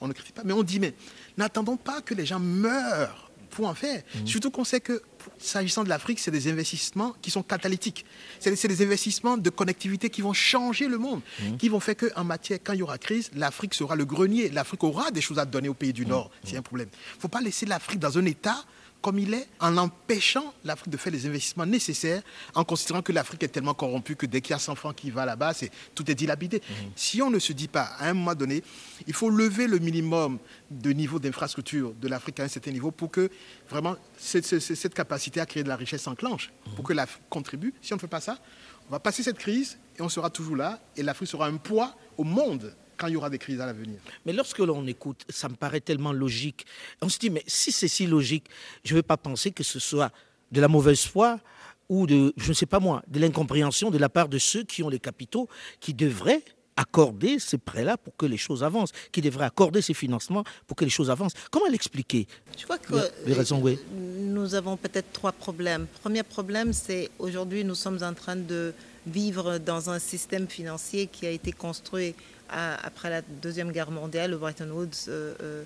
[0.00, 0.94] On ne critique pas, mais on dit, mais
[1.38, 4.02] n'attendons pas que les gens meurent pour en faire.
[4.02, 4.26] Mmh.
[4.26, 5.02] Surtout qu'on sait que
[5.38, 8.04] s'agissant de l'Afrique, c'est des investissements qui sont catalytiques.
[8.38, 11.56] C'est des investissements de connectivité qui vont changer le monde, mmh.
[11.56, 14.50] qui vont faire qu'en matière, quand il y aura crise, l'Afrique sera le grenier.
[14.50, 16.04] L'Afrique aura des choses à donner aux pays du.
[16.04, 16.88] Nord, a un problème.
[16.92, 18.64] Il ne faut pas laisser l'Afrique dans un état
[19.06, 22.22] comme il est, en empêchant l'Afrique de faire les investissements nécessaires,
[22.56, 25.12] en considérant que l'Afrique est tellement corrompue que dès qu'il y a 100 francs qui
[25.12, 25.52] va là-bas,
[25.94, 26.60] tout est dilapidé.
[26.68, 26.90] Mhm.
[26.96, 28.64] Si on ne se dit pas, à un moment donné,
[29.06, 30.40] il faut lever le minimum
[30.72, 33.30] de niveau d'infrastructure de l'Afrique à un certain niveau pour que
[33.70, 37.74] vraiment cette, capacité à créer de la richesse s'enclenche, pour que l'Afrique contribue.
[37.82, 38.40] Si on ne fait pas ça,
[38.88, 41.94] on va passer cette crise et on sera toujours là et l'Afrique sera un poids
[42.16, 43.98] au monde quand il y aura des crises à l'avenir.
[44.24, 46.66] Mais lorsque l'on écoute, ça me paraît tellement logique.
[47.02, 48.46] On se dit, mais si c'est si logique,
[48.84, 50.12] je ne veux pas penser que ce soit
[50.52, 51.40] de la mauvaise foi
[51.88, 54.82] ou de, je ne sais pas moi, de l'incompréhension de la part de ceux qui
[54.82, 55.48] ont les capitaux,
[55.80, 56.42] qui devraient
[56.76, 60.84] accorder ces prêts-là pour que les choses avancent, qui devraient accorder ces financements pour que
[60.84, 61.32] les choses avancent.
[61.50, 62.26] Comment l'expliquer?
[62.56, 62.94] Je crois que
[63.26, 63.78] les raisons, oui.
[63.94, 65.86] nous avons peut-être trois problèmes.
[66.02, 68.74] Premier problème, c'est aujourd'hui nous sommes en train de
[69.06, 72.14] vivre dans un système financier qui a été construit
[72.48, 75.62] après la Deuxième Guerre mondiale, le Bretton Woods, euh, euh,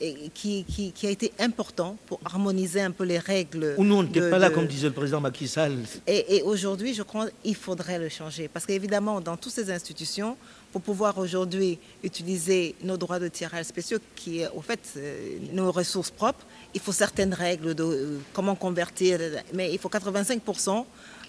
[0.00, 3.74] et qui, qui, a été important pour harmoniser un peu les règles.
[3.78, 5.76] Ou nous, on n'était pas là, comme disait le président Macky Sall.
[6.06, 8.46] Et, aujourd'hui, je crois qu'il faudrait le changer.
[8.46, 10.36] Parce qu'évidemment, dans toutes ces institutions,
[10.70, 15.72] pour pouvoir aujourd'hui utiliser nos droits de tirage spéciaux, qui est au fait euh, nos
[15.72, 19.18] ressources propres, il faut certaines règles de comment convertir.
[19.52, 20.84] Mais il faut 85%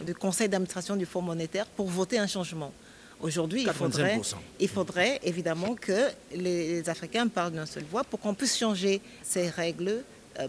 [0.06, 2.72] du conseil d'administration du Fonds monétaire pour voter un changement.
[3.22, 4.22] Aujourd'hui, il faudrait,
[4.60, 9.50] il faudrait évidemment que les Africains parlent d'une seule voix pour qu'on puisse changer ces
[9.50, 10.04] règles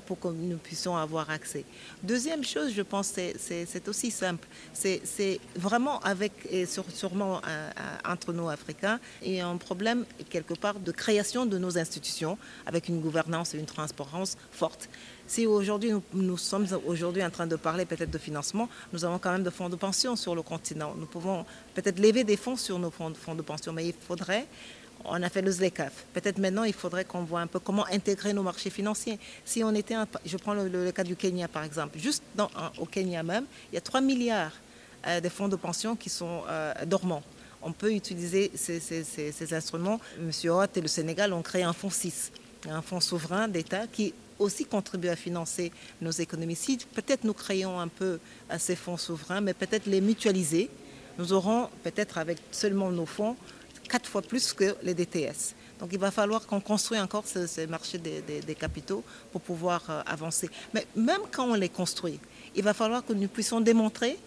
[0.06, 1.64] pour que nous puissions avoir accès.
[2.02, 4.46] Deuxième chose, je pense, c'est aussi simple.
[4.72, 7.70] C'est vraiment avec, et sûrement euh,
[8.04, 12.38] entre nous Africains, il y a un problème quelque part de création de nos institutions
[12.66, 14.88] avec une gouvernance et une transparence forte.
[15.26, 19.30] Si aujourd'hui nous, sommes aujourd'hui en train de parler peut-être de financement, nous avons quand
[19.30, 20.94] même de fonds de pension sur le continent.
[20.96, 24.46] Nous pouvons peut-être lever des fonds sur nos fonds, fonds de pension, mais il faudrait
[25.04, 25.92] on a fait le ZLECAF.
[26.12, 29.18] Peut-être maintenant, il faudrait qu'on voit un peu comment intégrer nos marchés financiers.
[29.44, 32.22] Si on était, je prends le, cas du Kenya par exemple, juste
[32.78, 34.52] au Kenya même, il y a 3 milliards
[35.06, 37.22] euh, de fonds de pension qui sont euh, dormants.
[37.62, 40.00] On peut utiliser ces, instruments.
[40.18, 42.32] Monsieur Hott et le Sénégal ont créé un fonds 6,
[42.68, 46.56] un fonds souverain d'État qui aussi contribue à financer nos économies.
[46.56, 50.70] Si peut-être nous créons un peu à ces fonds souverains, mais peut-être les mutualiser,
[51.18, 53.36] nous aurons peut-être avec seulement nos fonds
[53.90, 55.54] quatre fois plus que les DTS.
[55.80, 60.50] Donc il va falloir qu'on construise encore ce, marché des, capitaux pour pouvoir euh, avancer.
[60.74, 62.18] Mais même quand on les construit,
[62.54, 64.18] il va falloir que nous puissions démontrer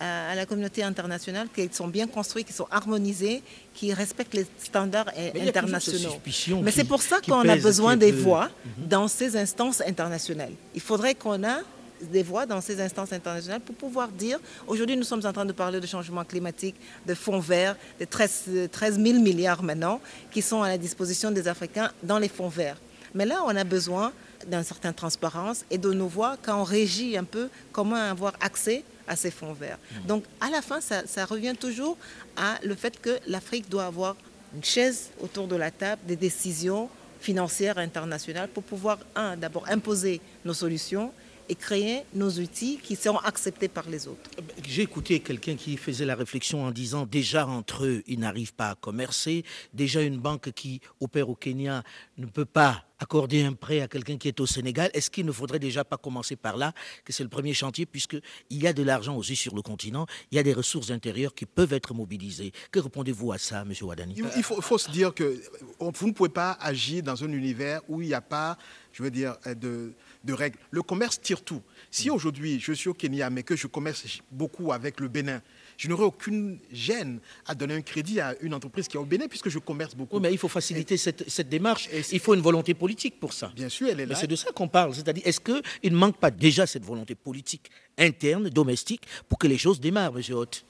[0.00, 3.42] à, la communauté internationale qu'ils sont bien construits, qu'ils sont harmonisés,
[3.74, 6.20] qu'ils respectent les standards internationaux.
[6.62, 8.88] Mais c'est pour ça qu'on a besoin des voix mhm.
[8.88, 10.52] dans ces instances internationales.
[10.76, 11.62] Il faudrait qu'on ait
[12.00, 15.52] des voix dans ces instances internationales pour pouvoir dire, aujourd'hui nous sommes en train de
[15.52, 20.62] parler de changement climatique, de fonds verts, de 13, 13 000 milliards maintenant qui sont
[20.62, 22.76] à la disposition des Africains dans les fonds verts.
[23.14, 24.12] Mais là, on a besoin
[24.46, 28.84] d'une certaine transparence et de nos voix quand on régit un peu comment avoir accès
[29.06, 29.78] à ces fonds verts.
[29.78, 30.06] Mmh.
[30.06, 31.96] Donc à la fin, ça, ça revient toujours
[32.36, 34.16] à le fait que l'Afrique doit avoir
[34.54, 36.88] une chaise autour de la table des décisions
[37.20, 41.12] financières internationales pour pouvoir, un, d'abord imposer nos solutions
[41.48, 44.30] et créer nos outils qui seront acceptés par les autres.
[44.66, 48.70] J'ai écouté quelqu'un qui faisait la réflexion en disant déjà entre eux, ils n'arrivent pas
[48.70, 49.44] à commercer.
[49.72, 51.82] Déjà une banque qui opère au Kenya
[52.16, 54.90] ne peut pas accorder un prêt à quelqu'un qui est au Sénégal.
[54.92, 56.72] Est-ce qu'il ne faudrait déjà pas commencer par là,
[57.04, 60.36] que c'est le premier chantier, puisqu'il y a de l'argent aussi sur le continent, il
[60.36, 62.52] y a des ressources intérieures qui peuvent être mobilisées.
[62.70, 63.72] Que répondez-vous à ça, M.
[63.82, 65.40] Wadani Il faut, faut, se dire que
[65.78, 68.58] vous ne pouvez pas agir dans un univers où il n'y a pas,
[68.92, 69.92] je veux dire, de
[70.24, 70.58] de règles.
[70.70, 71.62] Le commerce tire tout.
[71.90, 72.12] Si mm.
[72.12, 75.40] aujourd'hui je suis au Kenya, mais que je commerce beaucoup avec le Bénin,
[75.76, 79.28] je n'aurai aucune gêne à donner un crédit à une entreprise qui est au Bénin
[79.28, 80.16] puisque je commerce beaucoup.
[80.16, 81.88] Oui, mais il faut faciliter cette, démarche.
[82.12, 83.52] il faut une volonté politique pour ça.
[83.54, 84.14] Bien sûr, elle est là.
[84.14, 84.94] c'est de ça qu'on parle.
[84.94, 89.58] C'est-à-dire, est-ce qu'il ne manque pas déjà cette volonté politique interne, domestique, pour que les
[89.58, 90.22] choses démarrent, M.
[90.34, 90.64] Haute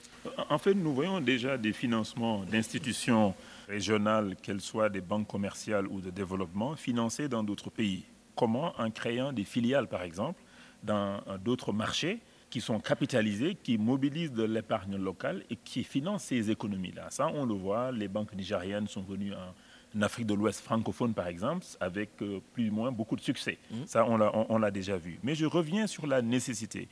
[0.48, 3.34] En fait, nous voyons déjà des financements d'institutions
[3.68, 8.04] régionales, qu'elles soient des banques commerciales ou de développement, financées dans d'autres pays.
[8.38, 10.40] Comment En créant des filiales, par exemple,
[10.85, 12.20] dans d'autres marchés
[12.51, 17.09] qui sont capitalisés, qui mobilisent de l'épargne locale et qui financent ces économies-là.
[17.11, 21.27] Ça, on le voit, les banques nigériennes sont venues en, Afrique de l'Ouest francophone, par
[21.27, 23.59] exemple, avec euh, plus ou moins beaucoup de succès.
[23.70, 23.77] Mmh.
[23.87, 25.18] Ça, on l'a déjà vu.
[25.24, 26.88] Mais je reviens sur la nécessité.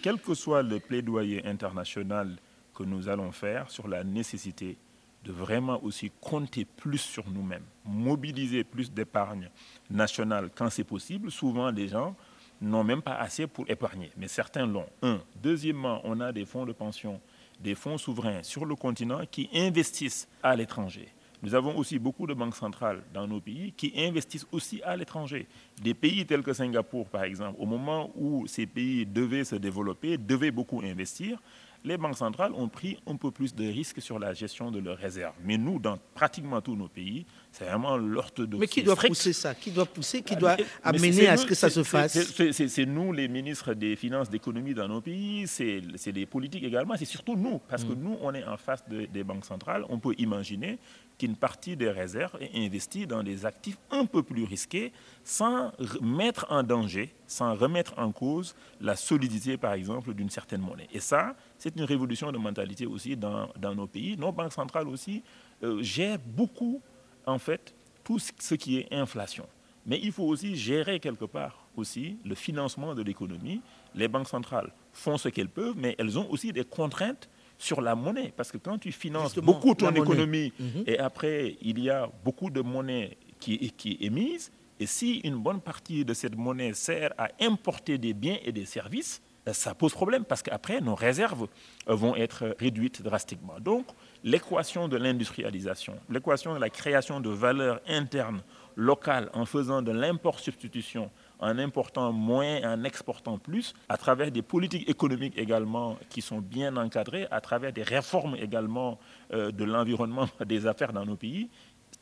[0.00, 2.36] Quel que soit le plaidoyer international
[2.74, 4.78] que nous allons faire sur la nécessité
[5.26, 9.50] de vraiment aussi compter plus sur nous-mêmes, mobiliser plus d'épargne
[9.90, 11.30] nationale quand c'est possible.
[11.30, 12.14] Souvent, les gens
[12.60, 14.86] n'ont même pas assez pour épargner, mais certains l'ont.
[15.02, 15.20] Un.
[15.42, 17.20] Deuxièmement, on a des fonds de pension,
[17.60, 21.08] des fonds souverains sur le continent qui investissent à l'étranger.
[21.42, 25.46] Nous avons aussi beaucoup de banques centrales dans nos pays qui investissent aussi à l'étranger.
[25.82, 30.16] Des pays tels que Singapour, par exemple, au moment où ces pays devaient se développer,
[30.16, 31.38] devaient beaucoup investir,
[31.86, 34.98] les banques centrales ont pris un peu plus de risques sur la gestion de leurs
[34.98, 35.34] réserves.
[35.44, 38.60] Mais nous, dans pratiquement tous nos pays, c'est vraiment l'orthodoxie.
[38.60, 39.54] Mais qui doit pousser ça?
[39.54, 42.18] Qui doit pousser Qui doit amener à ce que ça se fasse?
[42.50, 45.80] C'est nous, les ministres des Finances, d'économie dans nos pays, c'est
[46.12, 48.02] les politiques également, c'est surtout nous, parce que mm.
[48.02, 49.84] nous, on est en face des banques centrales.
[49.88, 50.78] On peut imaginer
[51.18, 54.92] qu'une partie des réserves est investie dans des actifs un peu plus risqués
[55.24, 60.88] sans mettre en danger, sans remettre en cause la solidité, par exemple, d'une certaine monnaie.
[60.92, 64.16] Et ça, c'est une révolution de mentalité aussi dans, nos pays.
[64.16, 65.22] Nos banques centrales aussi
[65.62, 66.82] euh, gèrent beaucoup,
[67.24, 67.74] en fait,
[68.04, 69.46] tout ce qui est inflation.
[69.86, 73.60] Mais il faut aussi gérer quelque part aussi le financement de l'économie.
[73.94, 77.94] Les banques centrales font ce qu'elles peuvent, mais elles ont aussi des contraintes sur la
[77.94, 78.32] monnaie.
[78.36, 80.84] Parce que quand tu finances beaucoup ton économie mhm.
[80.86, 85.36] et après il y a beaucoup de monnaie qui, qui est émise, et si une
[85.36, 89.74] bonne partie de cette monnaie sert à importer des biens et des services, euh, ça
[89.74, 91.48] pose problème parce qu'après, nos réserves
[91.88, 93.58] euh, vont être réduites drastiquement.
[93.60, 93.86] Donc,
[94.24, 98.42] l'équation de l'industrialisation, l'équation de la création de valeur interne,
[98.74, 104.42] locale, en faisant de l'import-substitution en important moins et en exportant plus, à travers des
[104.42, 108.98] politiques économiques également qui sont bien encadrées, à travers des réformes également
[109.32, 111.48] euh, de l'environnement des affaires dans nos pays.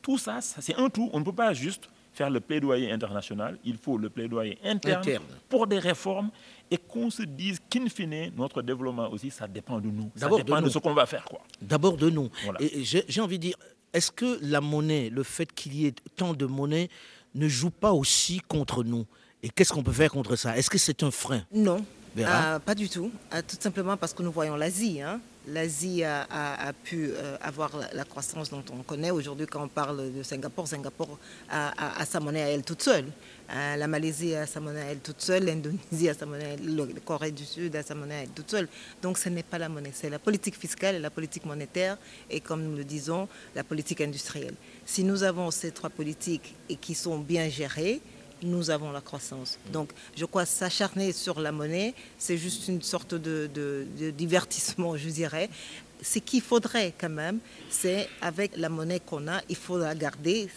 [0.01, 1.09] Tout ça, ça c'est un tout.
[1.13, 5.23] On ne peut pas juste faire le plaidoyer international, il faut le plaidoyer interne, Interne.
[5.49, 6.29] pour des réformes
[6.71, 10.09] et qu'on se dise qu'in fine, notre développement aussi, ça dépend de nous.
[10.15, 10.69] Ça de dépend de, nous.
[10.69, 11.25] ce qu'on va faire.
[11.61, 12.29] D'abord de nous.
[12.45, 12.61] Voilà.
[12.61, 13.57] Et j'ai j'ai envie de dire,
[13.91, 16.89] est-ce que la monnaie, le fait qu'il y ait tant de monnaie,
[17.33, 19.05] ne joue pas aussi contre nous?
[19.45, 20.57] Et qu'est-ce qu'on peut faire contre ça?
[20.57, 21.43] Est-ce que c'est un frein?
[21.53, 21.85] Non,
[22.25, 23.11] Ah, pas du tout.
[23.29, 25.01] Ah, tout simplement parce que nous voyons l'Asie.
[25.03, 25.19] hein.
[25.47, 29.63] L'Asie a, a- a pu euh, avoir la, la croissance dont on connaît aujourd'hui quand
[29.63, 30.67] on parle de Singapour.
[30.67, 31.19] Singapour
[31.51, 33.05] a, sa monnaie à elle toute seule.
[33.51, 35.43] Euh, la Malaisie a sa monnaie à elle toute seule.
[35.45, 38.23] L'Indonésie a sa monnaie, à elle- le- la Corée du Sud a sa monnaie à
[38.23, 38.67] elle toute seule.
[39.03, 41.97] Donc ce n'est pas la monnaie, c'est la politique fiscale et la politique monétaire
[42.31, 44.55] et comme nous le disons, la politique industrielle.
[44.85, 48.01] Si nous avons ces trois politiques et qui sont bien gérées,
[48.45, 49.57] nous avons la croissance.
[49.71, 53.85] Donc, je crois s'acharner sur la monnaie, c'est juste une sorte de,
[54.17, 55.49] divertissement, je dirais.
[56.01, 57.39] Ce qu'il faudrait quand même,
[57.69, 60.49] c'est avec la monnaie qu'on a, il faut la garder,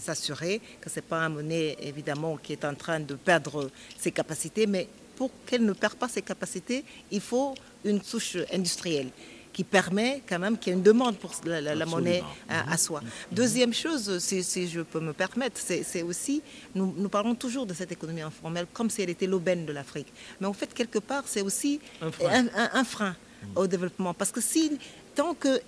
[0.00, 4.12] s'assurer que ce n'est pas une monnaie, évidemment, qui est en train de perdre ses
[4.12, 7.54] capacités, mais pour qu'elle ne perde pas ses capacités, il faut
[7.84, 9.10] une souche industrielle
[9.52, 11.96] qui permet quand même qu'il y ait une demande pour la, la- la Absolument.
[11.96, 13.00] monnaie à, à soi.
[13.32, 16.40] Deuxième chose, si, si je peux me permettre, c'est aussi,
[16.74, 20.12] nous, nous parlons toujours de cette économie informelle comme si elle était l'aubaine de l'Afrique.
[20.40, 22.28] Mais en fait, quelque part, c'est aussi Un frein.
[22.30, 23.16] un, un- un frein
[23.56, 24.12] au développement.
[24.14, 24.78] Parce que si,
[25.14, 25.60] tant que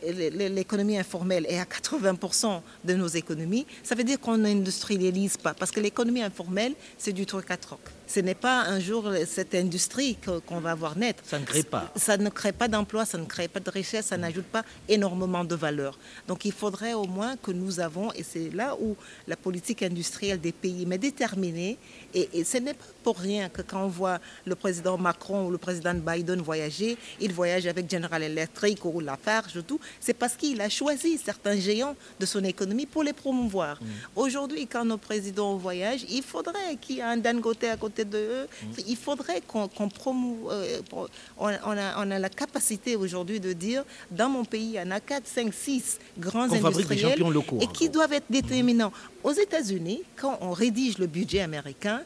[0.49, 5.55] l'économie informelle est à 80% de nos économies, ça veut dire qu'on n'industrialise pas.
[5.55, 7.81] Parce que l'économie informelle, c'est du truc à troc.
[8.13, 11.23] Ce n'est pas un jour cette industrie qu'on va voir naître.
[11.27, 11.91] Ça ne crée pas.
[11.97, 15.45] Ça ne crée pas d'emploi, ça ne crée pas de richesse, ça n'ajoute pas énormément
[15.45, 15.99] de valeur.
[16.29, 18.97] Donc il faudrait au moins que nous avons, et c'est là où
[19.27, 21.79] la politique industrielle des pays est déterminée,
[22.13, 25.51] et, et ce n'est pas pour rien que quand on voit le président Macron ou
[25.51, 30.61] le président Biden voyager, il voyage avec General Electric ou Lafarge, tout, c'est parce qu'il
[30.61, 33.81] a choisi certains géants de son économie pour les promouvoir.
[34.15, 38.19] Aujourd'hui, quand nos présidents voyagent, il faudrait qu'il y ait un Dangote à côté de
[38.19, 38.47] eux,
[38.87, 41.07] il faudrait qu'on qu'on promouve, euh, on,
[41.39, 44.91] on a, on a la capacité aujourd'hui de dire, dans mon pays, il y en
[44.91, 48.93] a 4, 5, 6 grands des industriels champions locaux, et en qui doivent être déterminants.
[49.25, 52.03] Aux États-Unis, quand on rédige le budget américain,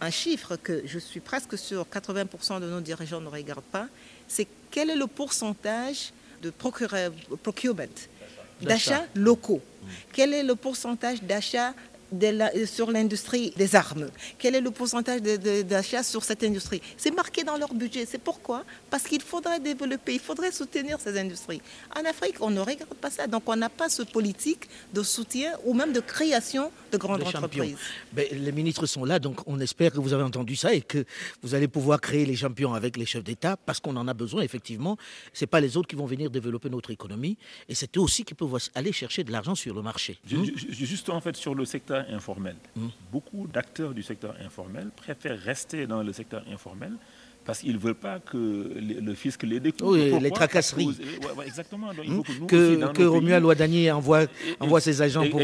[0.00, 3.86] un chiffre que je suis presque sûr 80% de nos dirigeants ne regardent pas,
[4.28, 6.12] c'est quel est le pourcentage
[6.42, 7.12] de procure-
[7.42, 7.84] procurement,
[8.62, 9.60] d'achats locaux.
[10.12, 11.74] Quel est le pourcentage d'achats
[12.12, 14.08] de la- euh, sur l'industrie des armes
[14.38, 16.80] Quel est le pourcentage d'achats sur cette industrie?
[16.96, 18.06] C'est marqué dans leur budget.
[18.06, 18.64] C'est pourquoi?
[18.90, 21.60] Parce qu'il faudrait développer, il faudrait soutenir ces industries.
[21.96, 23.26] En Afrique, on ne regarde pas ça.
[23.26, 27.24] Donc, on n'a pas ce politique de soutien ou même de création de grandes de
[27.24, 27.38] champions.
[27.64, 27.76] entreprises.
[28.12, 31.04] Ben, les ministres sont là, donc on espère que vous avez entendu ça et que
[31.42, 34.42] vous allez pouvoir créer les champions avec les chefs d'État parce qu'on en a besoin,
[34.42, 34.96] effectivement.
[35.32, 37.36] Ce pas les autres qui vont venir développer notre économie
[37.68, 40.18] et c'est eux aussi qui peuvent aller chercher de l'argent sur le marché.
[40.26, 42.56] Ju- ju- ju- Juste en fait sur le secteur informel,
[43.12, 46.92] beaucoup d'acteurs du secteur informel préfèrent rester dans le secteur informel
[47.42, 49.92] parce qu'ils ne veulent pas que le, le fisc les découvre.
[49.92, 50.84] Oui, Pourquoi les tracasseries.
[50.84, 50.92] vous-
[51.26, 51.92] ouais, ouais, exactement.
[51.94, 54.26] Donc, il faut que Que, que Ouadani envoie,
[54.60, 55.40] envoie ses agents pour,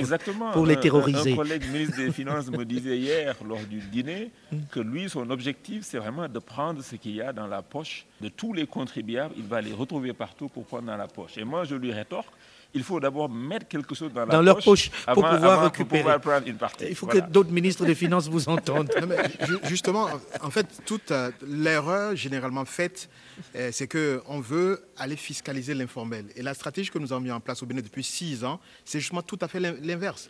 [0.53, 1.33] pour les Un- un- terroriser.
[1.33, 4.57] Un, collègue ministre des Finances me disait hier, lors du dîner, Mm.
[4.71, 8.05] que lui, son objectif, c'est vraiment de prendre ce qu'il y a dans la poche
[8.21, 9.35] de tous les contribuables.
[9.37, 11.39] Il va les retrouver partout pour prendre dans la poche.
[11.39, 12.29] Et moi, je lui rétorque.
[12.77, 15.63] Il faut d'abord mettre quelque chose dans, la Dans leur poche pour avant- pouvoir avant
[15.71, 16.01] récupérer.
[16.03, 16.85] pouvoir prendre une partie.
[16.89, 17.23] Il faut Voilà.
[17.23, 18.93] que d'autres ministres des Finances vous entendent.
[19.01, 19.17] Non, mais
[19.47, 20.09] ju- justement,
[20.43, 23.09] en fait, toute euh, l'erreur généralement faite,
[23.55, 26.27] euh, c'est qu'on veut aller fiscaliser l'informel.
[26.37, 29.01] Et la stratégie que nous avons mis en place au Bénin depuis six ans, c'est
[29.01, 30.29] justement tout à fait l'in- l'inverse.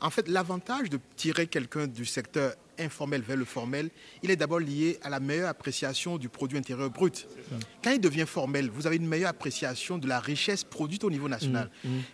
[0.00, 3.90] En fait, l'avantage de tirer quelqu'un du secteur informel vers le formel,
[4.22, 7.26] il est d'abord lié à la meilleure appréciation du produit intérieur brut.
[7.82, 11.28] Quand il devient formel, vous avez une meilleure appréciation de la richesse produite au niveau
[11.28, 11.70] national.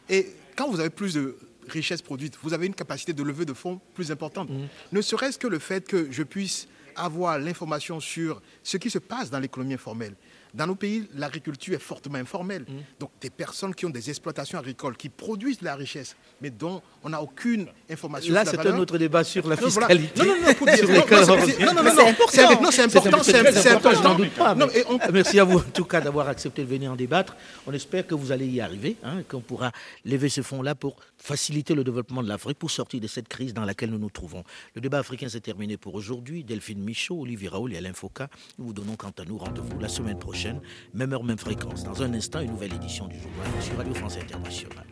[0.08, 1.36] Et quand vous avez plus de
[1.68, 4.50] richesse produite, vous avez une capacité de levée de fonds plus importante.
[4.92, 9.30] Ne serait-ce que le fait que je puisse avoir l'information sur ce qui se passe
[9.30, 10.14] dans l'économie informelle.
[10.55, 12.64] Dans nos pays, l'agriculture est fortement informelle.
[13.00, 16.80] Donc des personnes qui ont des exploitations agricoles, qui produisent de la richesse, mais dont
[17.02, 20.20] on n'a aucune information Là, sur la c'est un autre débat sur la fiscalité.
[20.20, 22.28] Non, non, non, pour dire- non, non, non, non, Mais non, c'est important.
[22.30, 26.96] c'est- important, C'est important, Merci à vous en tout cas d'avoir accepté de venir en
[26.96, 27.36] débattre.
[27.66, 29.72] On espère que vous allez y arriver, hein, qu'on pourra
[30.05, 33.64] lever ce fonds-là pour faciliter le développement de l'Afrique, pour sortir de cette crise dans
[33.64, 34.45] laquelle nous nous trouvons.
[34.75, 36.45] Le débat africain s'est terminé pour aujourd'hui.
[36.45, 38.25] Delphine Michaud, Olivier Raoul et Alain Foucault,
[38.59, 40.61] nous vous donnons quant à nous rendez-vous la semaine prochaine,
[40.93, 41.83] même heure, même fréquence.
[41.83, 44.85] Dans un instant, une nouvelle édition du journal sur Radio France Internationale.